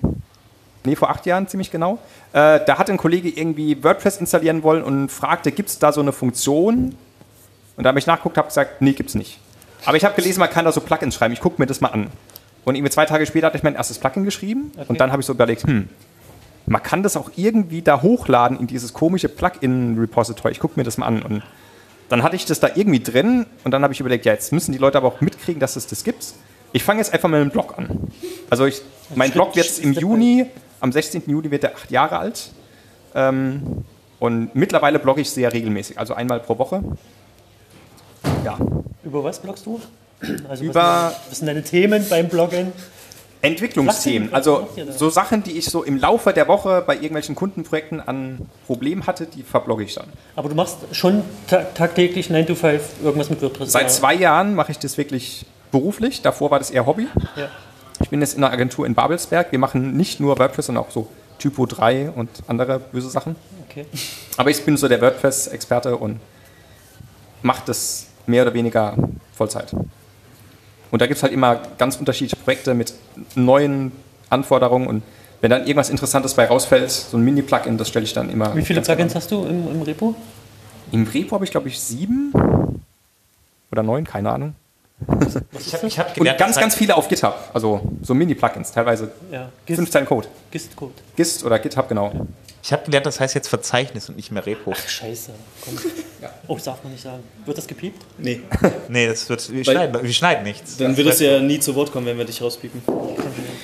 [0.83, 1.99] nee, vor acht Jahren ziemlich genau.
[2.33, 6.01] Äh, da hat ein Kollege irgendwie WordPress installieren wollen und fragte, gibt es da so
[6.01, 6.95] eine Funktion?
[7.77, 9.39] Und da habe ich nachgeguckt, habe gesagt, nee, gibt's nicht.
[9.85, 11.33] Aber ich habe gelesen, man kann da so Plugins schreiben.
[11.33, 12.07] Ich gucke mir das mal an.
[12.65, 14.71] Und irgendwie zwei Tage später hatte ich mein erstes Plugin geschrieben.
[14.87, 15.89] Und dann habe ich so überlegt, hm,
[16.67, 20.51] man kann das auch irgendwie da hochladen in dieses komische Plugin-Repository.
[20.51, 21.21] Ich gucke mir das mal an.
[21.23, 21.43] Und
[22.09, 24.73] dann hatte ich das da irgendwie drin und dann habe ich überlegt, ja, jetzt müssen
[24.73, 26.33] die Leute aber auch mitkriegen, dass es das gibt.
[26.73, 28.11] Ich fange jetzt einfach mal mit einem Blog an.
[28.49, 28.81] Also ich,
[29.15, 30.45] mein Blog wird jetzt im Juni,
[30.81, 31.23] am 16.
[31.27, 32.49] Juni wird er acht Jahre alt.
[33.15, 33.85] Ähm,
[34.19, 36.83] und mittlerweile blogge ich sehr regelmäßig, also einmal pro Woche.
[38.45, 38.57] Ja,
[39.03, 39.79] Über was bloggst du?
[40.47, 42.71] Also Über- was, sind, was sind deine Themen beim Bloggen?
[43.43, 48.47] Entwicklungsthemen, also so Sachen, die ich so im Laufe der Woche bei irgendwelchen Kundenprojekten an
[48.67, 50.05] Problemen hatte, die verblogge ich dann.
[50.35, 53.71] Aber du machst schon ta tagtäglich 9 to 5 irgendwas mit WordPress.
[53.71, 56.21] Seit zwei Jahren mache ich das wirklich beruflich.
[56.21, 57.07] Davor war das eher Hobby.
[57.35, 57.47] Ja.
[58.11, 59.53] Ich bin jetzt in einer Agentur in Babelsberg.
[59.53, 61.07] Wir machen nicht nur WordPress, sondern auch so
[61.39, 63.37] Typo 3 und andere böse Sachen.
[63.69, 63.85] Okay.
[64.35, 66.19] Aber ich bin so der WordPress-Experte und
[67.41, 68.97] mache das mehr oder weniger
[69.33, 69.73] Vollzeit.
[70.91, 72.93] Und da gibt es halt immer ganz unterschiedliche Projekte mit
[73.35, 73.93] neuen
[74.29, 75.03] Anforderungen und
[75.39, 78.53] wenn dann irgendwas Interessantes bei rausfällt, so ein Mini-Plugin, das stelle ich dann immer.
[78.57, 80.15] Wie viele Plugins hast du im, im Repo?
[80.91, 82.33] Im Repo habe ich, glaube ich, sieben
[83.71, 84.53] oder neun, keine Ahnung.
[85.59, 89.11] Ich habe ich hab Und gelernt, ganz, ganz viele auf GitHub, also so Mini-Plugins, teilweise
[89.31, 90.27] Ja, fünf Gist, Zeilen Code.
[90.51, 90.93] Gist-Code.
[91.15, 92.11] GIST oder GitHub, genau.
[92.63, 94.73] Ich habe gelernt, das heißt jetzt Verzeichnis und nicht mehr Repo.
[94.75, 95.31] Scheiße.
[95.65, 95.77] Komm.
[96.47, 97.23] Oh, das darf man nicht sagen.
[97.45, 98.03] Wird das gepiept?
[98.19, 98.41] Nee,
[98.87, 100.77] Nee, das wird, wir, schneiden, wir schneiden nichts.
[100.77, 102.81] dann würdest du ja nie zu Wort kommen, wenn wir dich rauspiepen.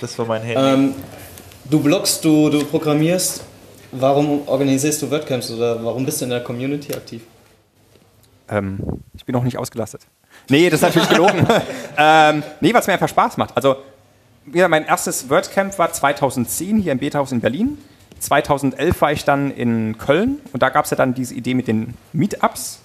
[0.02, 0.62] Das war mein Handy.
[0.62, 0.96] Ähm,
[1.70, 3.44] du bloggst, du, du programmierst.
[3.92, 7.22] Warum organisierst du WordCamps oder warum bist du in der Community aktiv?
[8.50, 8.80] Ähm,
[9.16, 10.02] ich bin noch nicht ausgelastet.
[10.50, 11.46] Nee, das ist natürlich gelogen.
[11.98, 13.56] ähm, nee, was mir einfach Spaß macht.
[13.56, 13.78] Also,
[14.46, 17.78] wieder mein erstes WordCamp war 2010 hier im Beta-Haus in Berlin.
[18.20, 21.68] 2011 war ich dann in Köln und da gab es ja dann diese Idee mit
[21.68, 22.80] den Meetups.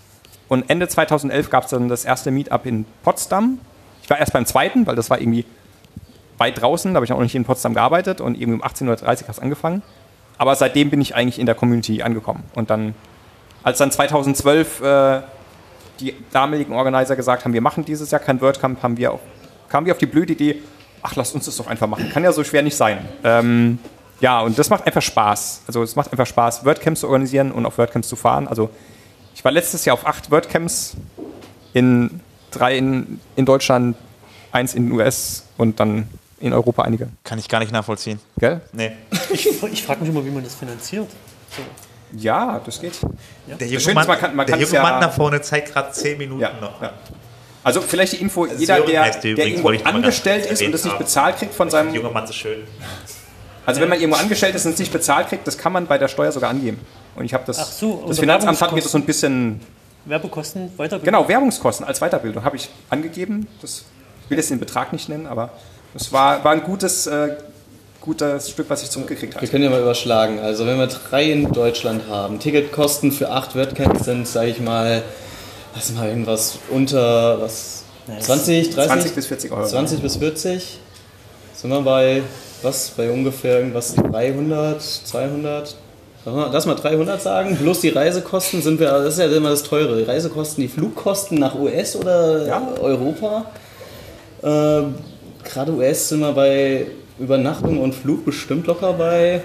[0.48, 3.58] Und Ende 2011 gab es dann das erste Meetup in Potsdam.
[4.02, 5.46] Ich war erst beim zweiten, weil das war irgendwie
[6.36, 8.88] weit draußen, da habe ich auch noch nicht in Potsdam gearbeitet und irgendwie um 18.30
[8.88, 9.82] Uhr hat es angefangen.
[10.36, 12.42] Aber seitdem bin ich eigentlich in der Community angekommen.
[12.54, 12.94] Und dann,
[13.62, 15.20] als dann 2012 äh,
[16.00, 19.20] die damaligen Organizer gesagt haben, wir machen dieses Jahr kein WordCamp, haben wir auch,
[19.68, 20.62] kamen wir auf die blöde Idee,
[21.02, 22.10] ach, lasst uns das doch einfach machen.
[22.10, 22.98] Kann ja so schwer nicht sein.
[23.24, 23.78] Ähm,
[24.20, 25.62] ja, und das macht einfach Spaß.
[25.66, 28.46] Also es macht einfach Spaß, WordCamps zu organisieren und auf WordCamps zu fahren.
[28.48, 28.70] Also
[29.34, 30.96] ich war letztes Jahr auf acht WordCamps,
[31.72, 33.96] in drei in, in Deutschland,
[34.52, 37.08] eins in den US und dann in Europa einige.
[37.24, 38.20] Kann ich gar nicht nachvollziehen.
[38.38, 38.60] Gell?
[38.72, 38.92] Nee.
[39.32, 41.08] Ich, ich frage mich immer, wie man das finanziert.
[42.16, 42.98] Ja, das geht.
[43.46, 45.92] Der Schöne junge Mann, man kann- man der junge ja- Mann da vorne zeigt gerade
[45.92, 46.80] 10 Minuten Ja, noch.
[46.82, 46.92] ja.
[47.64, 50.84] Also vielleicht die Info, jeder, Sören der, der der übrigens, irgendwo angestellt ist und das
[50.84, 52.64] nicht bezahlt kriegt von Der seinem junge Mann so schön.
[53.64, 55.96] Also wenn man irgendwo angestellt ist und es nicht bezahlt kriegt, das kann man bei
[55.96, 56.80] der Steuer sogar angeben.
[57.14, 59.60] Und ich habe das, Ach so, das Finanzamt hat mir das so ein bisschen,
[60.04, 61.04] Werbekosten, Weiterbildung.
[61.04, 63.46] genau, Werbungskosten als Weiterbildung habe ich angegeben.
[63.60, 63.84] Das
[64.24, 65.50] ich will jetzt den Betrag nicht nennen, aber
[65.94, 67.36] es war, war ein gutes, äh,
[68.02, 69.46] gutes Stück, was ich zurückgekriegt Wir habe.
[69.48, 70.40] können ja mal überschlagen.
[70.40, 75.02] Also wenn wir drei in Deutschland haben, Ticketkosten für acht WordCamps sind, sage ich mal,
[75.74, 77.84] lass mal irgendwas unter was
[78.20, 78.92] 20, 30?
[78.92, 79.66] 20 bis 40 Euro.
[79.66, 80.78] 20 bis 40.
[81.54, 82.22] Sind wir bei
[82.62, 82.90] was?
[82.90, 85.76] Bei ungefähr irgendwas 300, 200?
[86.24, 87.56] Sag mal, Lass mal 300 sagen.
[87.56, 89.96] Plus die Reisekosten sind wir, das ist ja immer das Teure.
[89.96, 92.68] Die Reisekosten, die Flugkosten nach US oder Ja.
[92.80, 93.46] Europa.
[94.42, 94.94] Ähm,
[95.44, 96.86] Gerade US sind wir bei
[97.22, 99.42] Übernachtung und Flug bestimmt locker bei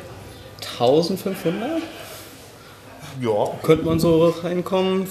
[0.79, 1.81] 1500.
[3.21, 3.31] Ja.
[3.63, 5.07] Könnte man so reinkommen.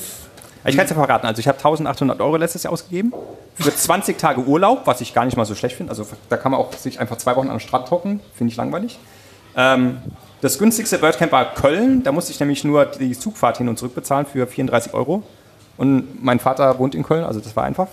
[0.64, 1.26] Ich kann es ja verraten.
[1.26, 3.12] Also ich habe 1800 Euro letztes Jahr ausgegeben
[3.54, 5.90] für 20 Tage Urlaub, was ich gar nicht mal so schlecht finde.
[5.90, 8.56] Also da kann man auch sich einfach zwei Wochen an den Strand hocken, finde ich
[8.56, 8.98] langweilig.
[9.56, 9.98] Ähm,
[10.40, 12.02] das günstigste WordCamp war Köln.
[12.02, 15.22] Da musste ich nämlich nur die Zugfahrt hin und zurück bezahlen für 34 Euro.
[15.76, 17.86] Und mein Vater wohnt in Köln, also das war einfach.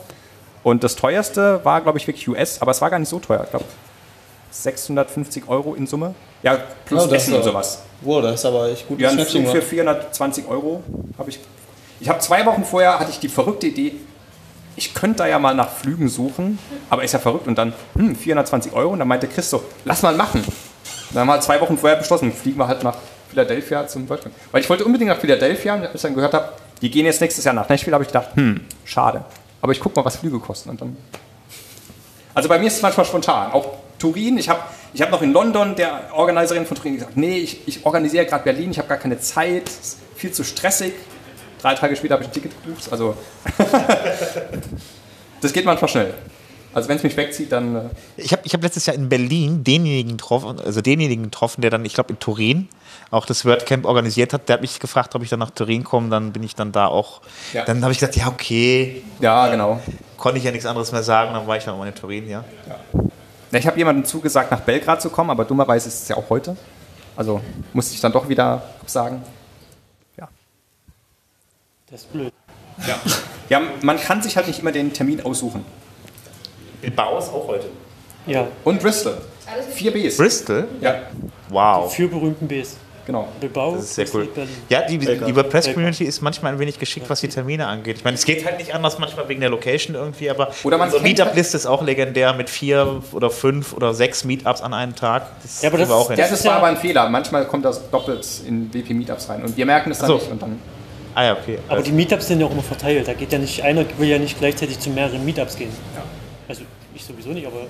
[0.63, 3.41] Und das teuerste war, glaube ich, wirklich US, aber es war gar nicht so teuer.
[3.43, 3.65] Ich glaube
[4.53, 6.13] 650 Euro in Summe.
[6.43, 7.81] Ja, plus Oh, Essen und sowas.
[8.01, 8.99] Wow, das ist aber echt gut.
[8.99, 10.83] Ja, Flug für 420 Euro
[11.17, 11.39] habe ich.
[11.99, 13.93] Ich habe zwei Wochen vorher hatte ich die verrückte Idee,
[14.75, 16.57] ich könnte da ja mal nach Flügen suchen,
[16.89, 20.15] aber ist ja verrückt und dann hm, 420 Euro und dann meinte Christoph, lass mal
[20.15, 20.43] machen.
[21.11, 22.97] Dann haben wir zwei Wochen vorher beschlossen, fliegen wir halt nach
[23.29, 24.33] Philadelphia zum WordCamp.
[24.51, 26.49] Weil ich wollte unbedingt nach Philadelphia und als ich dann gehört habe,
[26.81, 29.23] die gehen jetzt nächstes Jahr nach Nashville, habe ich gedacht, hm, schade.
[29.61, 30.97] Aber ich guck mal, was Flüge kosten und dann.
[32.33, 33.51] Also bei mir ist es manchmal spontan.
[33.51, 34.59] Auch Turin, ich habe
[34.93, 38.43] ich hab noch in London der Organiserin von Turin gesagt, nee, ich, ich organisiere gerade
[38.43, 40.93] Berlin, ich habe gar keine Zeit, es ist viel zu stressig.
[41.61, 42.91] Drei Tage später habe ich ein Ticket gebucht.
[42.91, 43.15] Also
[45.41, 46.13] das geht manchmal schnell.
[46.73, 47.75] Also wenn es mich wegzieht, dann...
[47.77, 47.81] Äh,
[48.17, 51.85] Ich habe ich hab letztes Jahr in Berlin denjenigen getroffen, also denjenigen getroffen, der dann,
[51.85, 52.67] ich glaube, in Turin
[53.09, 54.49] auch das WordCamp organisiert hat.
[54.49, 56.09] Der hat mich gefragt, ob ich dann nach Turin komme.
[56.09, 57.21] Dann bin ich dann da auch.
[57.53, 57.63] Ja.
[57.63, 59.01] Dann habe ich gesagt, ja, okay.
[59.21, 59.79] ja, genau.
[60.17, 61.33] Konnte ich ja nichts anderes mehr sagen.
[61.33, 62.43] Dann war ich dann mal in Turin, ja.
[62.67, 62.79] Ja,
[63.59, 66.55] Ich habe jemandem zugesagt, nach Belgrad zu kommen, aber dummerweise ist es ja auch heute.
[67.15, 67.41] Also
[67.73, 69.21] musste ich dann doch wieder absagen.
[70.17, 70.27] Ja.
[71.91, 72.33] Das ist blöd.
[73.49, 75.63] ja, man kann sich halt nicht immer den Termin aussuchen.
[76.81, 77.67] In Baus auch heute.
[78.25, 79.17] Ja, Und Bristol.
[79.71, 80.17] Vier Bs.
[80.17, 80.67] Bristol?
[80.81, 81.01] Ja,
[81.49, 81.93] Wow.
[81.93, 82.77] vier berühmten Bs.
[83.05, 83.27] Genau.
[83.39, 84.27] Bilbao, Das ist sehr cool.
[84.69, 87.97] Ja, die, die WordPress-Community ist manchmal ein wenig geschickt, was die Termine angeht.
[87.97, 90.87] Ich meine, es geht halt nicht anders, manchmal wegen der Location irgendwie, aber Oder man
[90.87, 95.27] unsere Meetup-Liste ist auch legendär mit vier oder fünf oder sechs Meetups an einem Tag.
[95.41, 96.09] Das Ja, aber das- auch.
[96.09, 97.09] Ja, Das ist war ja- aber ein Fehler.
[97.09, 100.13] Manchmal kommt das doppelt in WP-Meetups rein und wir merken es dann so.
[100.15, 100.31] nicht.
[100.31, 100.59] Und dann,
[101.15, 101.59] Ah ja, okay.
[101.67, 103.07] Aber die Meetups sind ja auch immer verteilt.
[103.07, 105.69] Da geht ja nicht, einer will ja nicht gleichzeitig zu mehreren Meetups gehen.
[106.47, 106.63] Also
[106.95, 107.67] ich sowieso nicht, aber.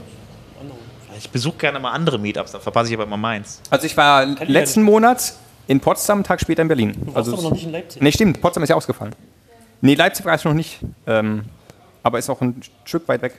[1.17, 3.61] Ich besuche gerne mal andere Meetups, dann verpasse ich aber immer meins.
[3.69, 5.33] also ich war ich letzten ja Monat
[5.67, 6.93] in Potsdam, einen Tag später in Berlin.
[6.93, 8.01] Du warst Also, aber noch nicht in Leipzig.
[8.01, 9.15] nee, stimmt, Potsdam ist ja ausgefallen.
[9.81, 10.79] Nee, Leipzig war ich noch nicht.
[11.07, 11.43] Ähm,
[12.03, 13.33] aber ist auch ein Stück weit weg.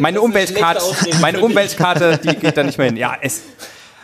[0.00, 0.82] Meine Umweltkarte,
[1.20, 2.96] meine Umweltkarte, die geht da nicht mehr hin.
[2.96, 3.42] Ja, es,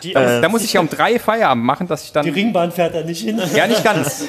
[0.03, 2.25] Die, äh, da muss ich ja um drei Feierabend machen, dass ich dann.
[2.25, 3.41] die Ringbahn fährt da nicht hin.
[3.55, 4.25] Ja, nicht ganz.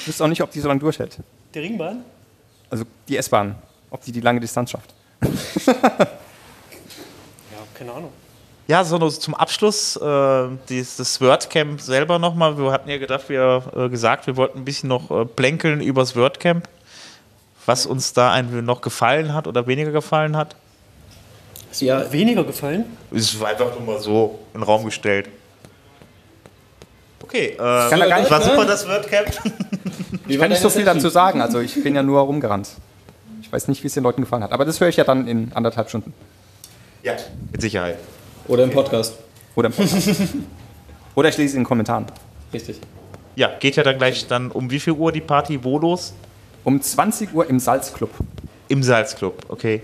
[0.00, 1.18] Ich wüsste auch nicht, ob die so lange durchhält.
[1.54, 2.02] Die Ringbahn?
[2.70, 3.56] Also die S-Bahn,
[3.90, 4.94] ob die die lange Distanz schafft.
[5.20, 6.06] Ja,
[7.74, 8.10] keine Ahnung.
[8.66, 12.58] Ja, so nur zum Abschluss äh, dieses, das WordCamp selber nochmal.
[12.58, 16.14] Wir hatten ja gedacht, wir äh, gesagt, wir wollten ein bisschen noch äh, plänkeln übers
[16.14, 16.68] WordCamp,
[17.64, 20.54] was uns da ein, noch gefallen hat oder weniger gefallen hat.
[21.80, 22.84] Ja, Weniger gefallen?
[23.12, 25.28] Es war einfach nur mal so in den Raum gestellt.
[27.22, 29.28] Okay, äh, kann da gar nicht- war super das WordCamp.
[30.26, 32.68] Ich kann nicht so viel dazu sagen, also ich bin ja nur rumgerannt.
[33.48, 35.26] Ich weiß nicht, wie es den Leuten gefallen hat, aber das höre ich ja dann
[35.26, 36.12] in anderthalb Stunden.
[37.02, 37.14] ja,
[37.50, 37.96] mit Sicherheit.
[38.46, 39.14] Oder im Podcast.
[39.56, 40.34] Oder im Podcast.
[41.14, 42.04] Oder ich lese in den Kommentaren.
[42.52, 42.78] Richtig.
[43.36, 46.12] Ja, geht ja dann gleich dann um wie viel Uhr die Party wo los?
[46.64, 48.10] Um 20 Uhr im Salzclub.
[48.68, 49.80] Im Salzclub, okay.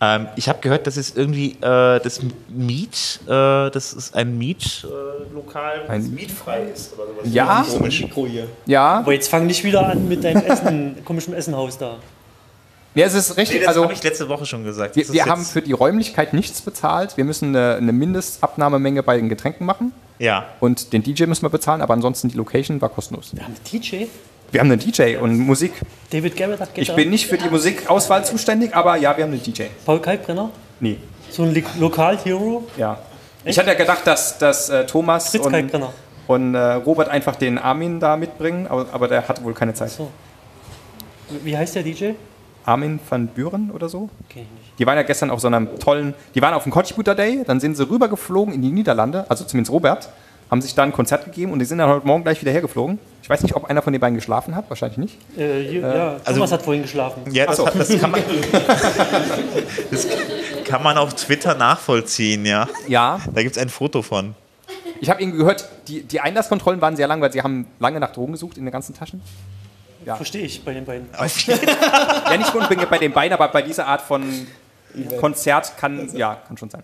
[0.00, 5.80] Ähm, ich habe gehört, das ist irgendwie äh, das Miet, äh, das ist ein Mietlokal,
[5.80, 7.24] das Ein- mietfrei ist oder sowas.
[7.24, 8.02] Ja, Komisch.
[8.02, 8.46] Mikro hier.
[8.66, 8.98] ja.
[9.00, 11.96] Aber jetzt fang nicht wieder an mit deinem Essen, komischem Essenhaus da.
[12.94, 13.60] Ja, es ist Nee, richtig.
[13.60, 14.96] das Also habe ich letzte Woche schon gesagt.
[14.96, 17.16] wir, Das wir haben für die Räumlichkeit nichts bezahlt.
[17.16, 19.92] Wir müssen eine, eine Mindestabnahmemenge bei den Getränken machen.
[20.18, 23.30] ja, Und den DJ müssen wir bezahlen, aber ansonsten die Location war kostenlos.
[23.32, 24.06] Wir haben einen DJ.
[24.50, 25.72] Wir haben einen DJ und Musik.
[26.10, 26.96] David Garrett hat Ich Gitarre.
[26.96, 29.64] bin nicht für die Musikauswahl zuständig, aber ja, wir haben einen DJ.
[29.86, 30.50] Paul Kalkbrenner.
[30.80, 30.96] Nee.
[31.30, 32.66] So ein Lokal-Hero.
[32.76, 32.98] Ja.
[33.44, 35.72] Ich hatte ja gedacht, dass, dass äh, Thomas Fritz und,
[36.26, 39.90] und äh, Robert einfach den Armin da mitbringen, aber, aber der hatte wohl keine Zeit.
[39.90, 40.10] So.
[41.44, 42.10] Wie heißt der DJ?
[42.64, 44.08] Armin van Buren oder so?
[44.28, 44.78] Kenn ich nicht.
[44.78, 47.60] Die waren ja gestern auf so einem tollen, die waren auf dem Contributor Day, dann
[47.60, 50.08] sind sie rübergeflogen in die Niederlande, also zumindest Robert,
[50.50, 52.98] haben sich dann ein Konzert gegeben und die sind dann heute Morgen gleich wieder hergeflogen.
[53.22, 55.38] Ich weiß nicht, ob einer von den beiden geschlafen hat, wahrscheinlich nicht.
[55.38, 57.22] Äh, hier, ja, also- Thomas hat vorhin geschlafen.
[57.30, 57.66] Ja, das, so.
[57.66, 58.20] das, kann man,
[59.90, 60.08] das
[60.64, 62.68] kann man auf Twitter nachvollziehen, ja.
[62.88, 63.20] Ja.
[63.32, 64.34] Da gibt es ein Foto von.
[65.00, 68.12] Ich habe irgendwie gehört, die, die Einlasskontrollen waren sehr lang, weil sie haben lange nach
[68.12, 69.22] Drogen gesucht in den ganzen Taschen.
[70.04, 71.08] Verstehe ich bei den beiden.
[72.30, 74.46] Ja, nicht unbedingt bei den beiden, aber bei dieser Art von
[75.18, 76.82] Konzert kann, ja, kann schon sein.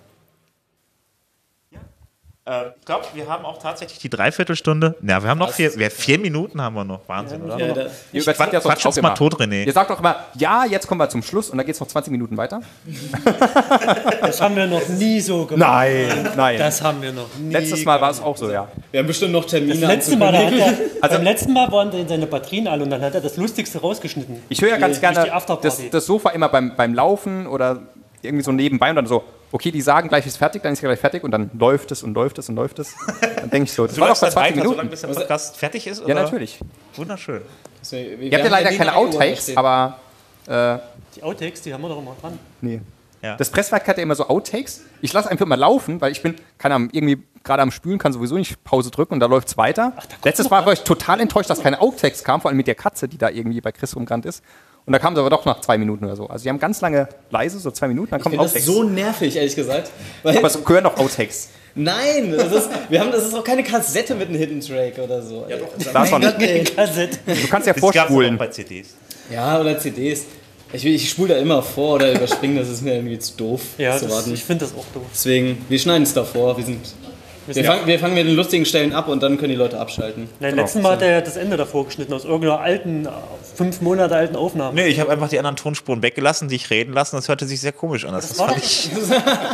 [2.48, 4.94] Äh, ich glaube, wir haben auch tatsächlich die Dreiviertelstunde.
[5.02, 7.00] Ja, wir haben noch vier, wir, vier Minuten haben wir noch.
[7.08, 7.58] Wahnsinn, oder?
[7.58, 9.14] Ja, da, Ihr überzieht ja sonst auch mal immer.
[9.16, 9.64] tot, René.
[9.66, 11.88] Ihr sagt doch immer, ja, jetzt kommen wir zum Schluss und dann geht es noch
[11.88, 12.60] 20 Minuten weiter.
[14.20, 15.70] Das haben wir noch nie so gemacht.
[15.70, 16.58] Nein, nein.
[16.58, 17.52] Das haben wir noch nie.
[17.52, 18.68] Letztes Mal war es auch so, ja.
[18.90, 19.78] wir haben bestimmt noch Termine.
[19.80, 20.50] Das letzte Mal, er,
[21.00, 23.80] Also- beim letzten Mal waren dann seine Batterien alle und dann hat er das Lustigste
[23.80, 24.42] rausgeschnitten.
[24.48, 25.30] Ich höre ja ganz Die- gerne
[25.62, 27.80] das, das Sofa immer beim, beim Laufen oder
[28.22, 29.22] irgendwie so nebenbei und dann so,
[29.52, 32.02] okay, die sagen gleich ist fertig, dann ist ja gleich fertig und dann läuft es
[32.02, 32.94] und läuft es und läuft es.
[33.20, 34.90] Dann denke ich so, das Du war doch dann 20 weiter, solange Minuten.
[34.90, 35.98] bis der Podcast fertig ist?
[36.00, 36.14] Ja, oder?
[36.22, 36.58] natürlich.
[36.96, 37.42] Wunderschön.
[37.92, 39.98] Ihr habt ja leider keine Outtakes, aber
[40.46, 40.78] äh,
[41.14, 42.38] Die Outtakes, die haben wir doch immer dran.
[42.60, 42.80] nee.
[43.22, 43.34] Ja.
[43.36, 44.82] Das Presswerk hat ja immer so Outtakes.
[45.00, 48.12] Ich lasse einfach mal laufen, weil ich bin, kann am, irgendwie gerade am Spülen, kann
[48.12, 49.94] sowieso nicht Pause drücken und da läuft es weiter.
[50.22, 53.08] Letztes Mal war ich total enttäuscht, dass keine Outtakes kamen, vor allem mit der Katze,
[53.08, 54.44] die da irgendwie bei Chris rumgerannt ist.
[54.86, 56.28] Und da kam sie aber doch nach zwei Minuten oder so.
[56.28, 58.66] Also die haben ganz lange leise, so zwei Minuten, dann Ich kommen finde das Outtakes.
[58.66, 59.90] so nervig, ehrlich gesagt.
[60.22, 61.48] Weil, aber es gehören noch Outtakes.
[61.74, 65.20] nein, das ist, wir haben, das ist auch keine Kassette mit einem Hidden Track oder
[65.20, 65.44] so.
[65.48, 65.68] Ja, doch.
[65.92, 66.22] Da schon.
[66.22, 67.18] Kassette.
[67.26, 68.38] Du kannst ja Das gab's aber auch vorspulen.
[68.38, 68.94] bei CDs.
[69.30, 70.24] ja oder CDs.
[70.72, 73.96] Ich, ich spule da immer vor oder überspringe, das ist mir irgendwie zu doof Ja,
[73.96, 74.34] zu das, warten.
[74.34, 75.04] ich finde das auch doof.
[75.12, 76.56] Deswegen, wir schneiden es davor.
[76.56, 76.78] Wir, sind,
[77.46, 80.28] wir, fangen, wir fangen mit den lustigen Stellen ab und dann können die Leute abschalten.
[80.40, 83.08] Nein, letzten Mal hat er ja das Ende davor geschnitten aus irgendeiner alten,
[83.54, 84.74] fünf Monate alten Aufnahme.
[84.74, 87.16] Nee, ich habe einfach die anderen Tonspuren weggelassen, dich reden lassen.
[87.16, 88.12] Das hörte sich sehr komisch an.
[88.12, 88.90] Das, Das war, doch, ich,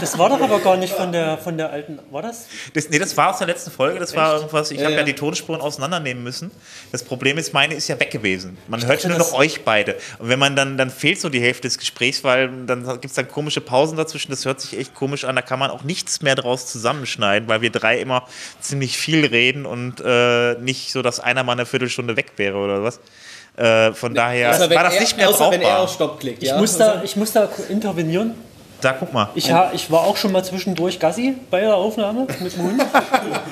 [0.01, 1.99] das war doch aber gar nicht von der, von der alten.
[2.11, 2.47] War das?
[2.75, 3.99] das, nee, das war aus der letzten Folge.
[3.99, 4.71] Das war irgendwas.
[4.71, 4.99] Ich habe ja.
[4.99, 5.05] ja.
[5.05, 6.51] die Tonspuren auseinandernehmen müssen.
[6.93, 8.57] Das Problem ist, meine ist ja weg gewesen.
[8.69, 9.97] Man hört nur das- noch euch beide.
[10.19, 13.15] Und wenn man dann, dann fehlt so die Hälfte des Gesprächs, weil dann gibt es
[13.15, 14.31] dann komische Pausen dazwischen.
[14.31, 15.37] Das hört sich echt komisch an.
[15.37, 18.27] Da kann man auch nichts mehr draus zusammenschneiden, weil wir drei immer
[18.61, 22.83] ziemlich viel reden und äh, nicht so, dass einer mal eine Viertelstunde weg wäre oder
[22.83, 23.01] was.
[23.57, 25.81] Äh, von daher war das er, nicht mehr außer wenn er brauchbar.
[25.83, 26.43] auf Stopp klickt.
[26.43, 26.59] Ich, ja?
[26.59, 28.35] muss da, ich muss da intervenieren.
[28.83, 29.29] Da guck mal.
[29.37, 32.83] Ich, ha, ich war auch schon mal zwischendurch Gassi bei der Aufnahme mit dem Hund.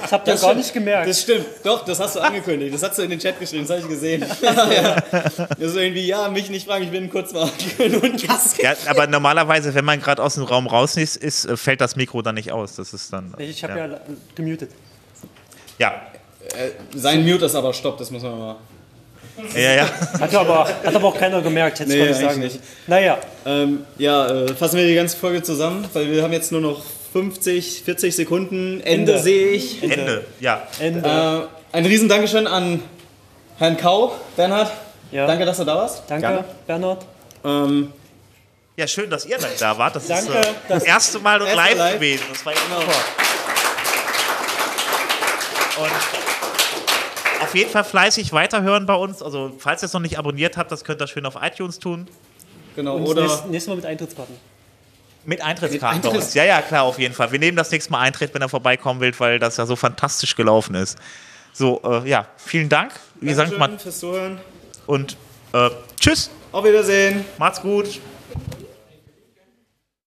[0.03, 0.57] Das habt ihr gar stimmt.
[0.57, 1.09] nicht gemerkt.
[1.09, 2.75] Das stimmt, doch, das hast du angekündigt.
[2.75, 4.27] Das hast du in den Chat geschrieben, das habe ich gesehen.
[4.43, 4.97] ja.
[5.13, 7.43] Das ist irgendwie, ja, mich nicht fragen, ich bin kurz mal
[7.79, 8.63] und Gassi.
[8.63, 11.95] Ja, aber normalerweise, wenn man gerade aus dem Raum raus ist, ist, äh, fällt das
[11.95, 12.75] Mikro dann nicht aus.
[12.75, 13.33] Das ist dann.
[13.39, 13.87] ich habe ja.
[13.87, 14.01] ja.
[14.35, 14.73] gemutet.
[15.79, 15.95] Ja,
[16.95, 18.57] Sein Mute ist aber Stopp, das muss man mal.
[19.55, 19.89] Ja, ja.
[20.21, 22.63] Hat aber, hat aber auch keiner gemerkt, hätte ich Nee, nicht sagen eigentlich müssen.
[22.87, 26.61] Naja, Ähm, ja, äh, fassen wir die ganze Folge zusammen, weil wir haben jetzt nur
[26.61, 28.81] noch 50, 40 Sekunden.
[28.81, 29.19] Ende, Ende.
[29.19, 29.83] sehe ich.
[29.83, 30.25] Ende.
[30.41, 30.63] Ja.
[30.79, 31.49] Ende.
[31.73, 32.83] Äh, ein riesen Dankeschön an
[33.59, 34.71] Herrn Kau, Bernhard.
[35.11, 35.27] Ja.
[35.27, 36.03] Danke, dass du da warst.
[36.09, 36.45] Danke, gerne.
[36.67, 37.07] Bernhard.
[37.45, 37.93] Ähm,
[38.77, 39.97] ja, schön, dass ihr da wart.
[39.97, 41.95] Das Danke, ist äh, das erste Mal und Erste live, live.
[41.95, 42.25] gewesen.
[42.33, 42.93] Das war ja super.
[45.83, 46.30] Und
[47.51, 49.23] auf jeden Fall fleißig weiterhören bei uns.
[49.23, 52.07] Also, falls ihr es noch nicht abonniert habt, das könnt ihr schön auf iTunes tun.
[52.77, 54.37] genau, Und oder nächstes, nächstes Mal mit Eintrittskarten.
[55.25, 56.33] Mit Eintrittskarten Mit bei uns.
[56.35, 57.33] Ja, ja, klar, auf jeden Fall.
[57.33, 60.37] Wir nehmen das nächste Mal Eintritt, wenn er vorbeikommen will, weil das ja so fantastisch
[60.37, 60.97] gelaufen ist.
[61.53, 62.93] So, äh, ja, vielen Dank.
[63.21, 64.41] Wie gesagt, mal Dankeschön fürs Zuhören.
[64.87, 65.17] und
[65.53, 66.31] äh, tschüss.
[66.53, 67.25] Auf Wiedersehen.
[67.37, 68.01] Macht's gut.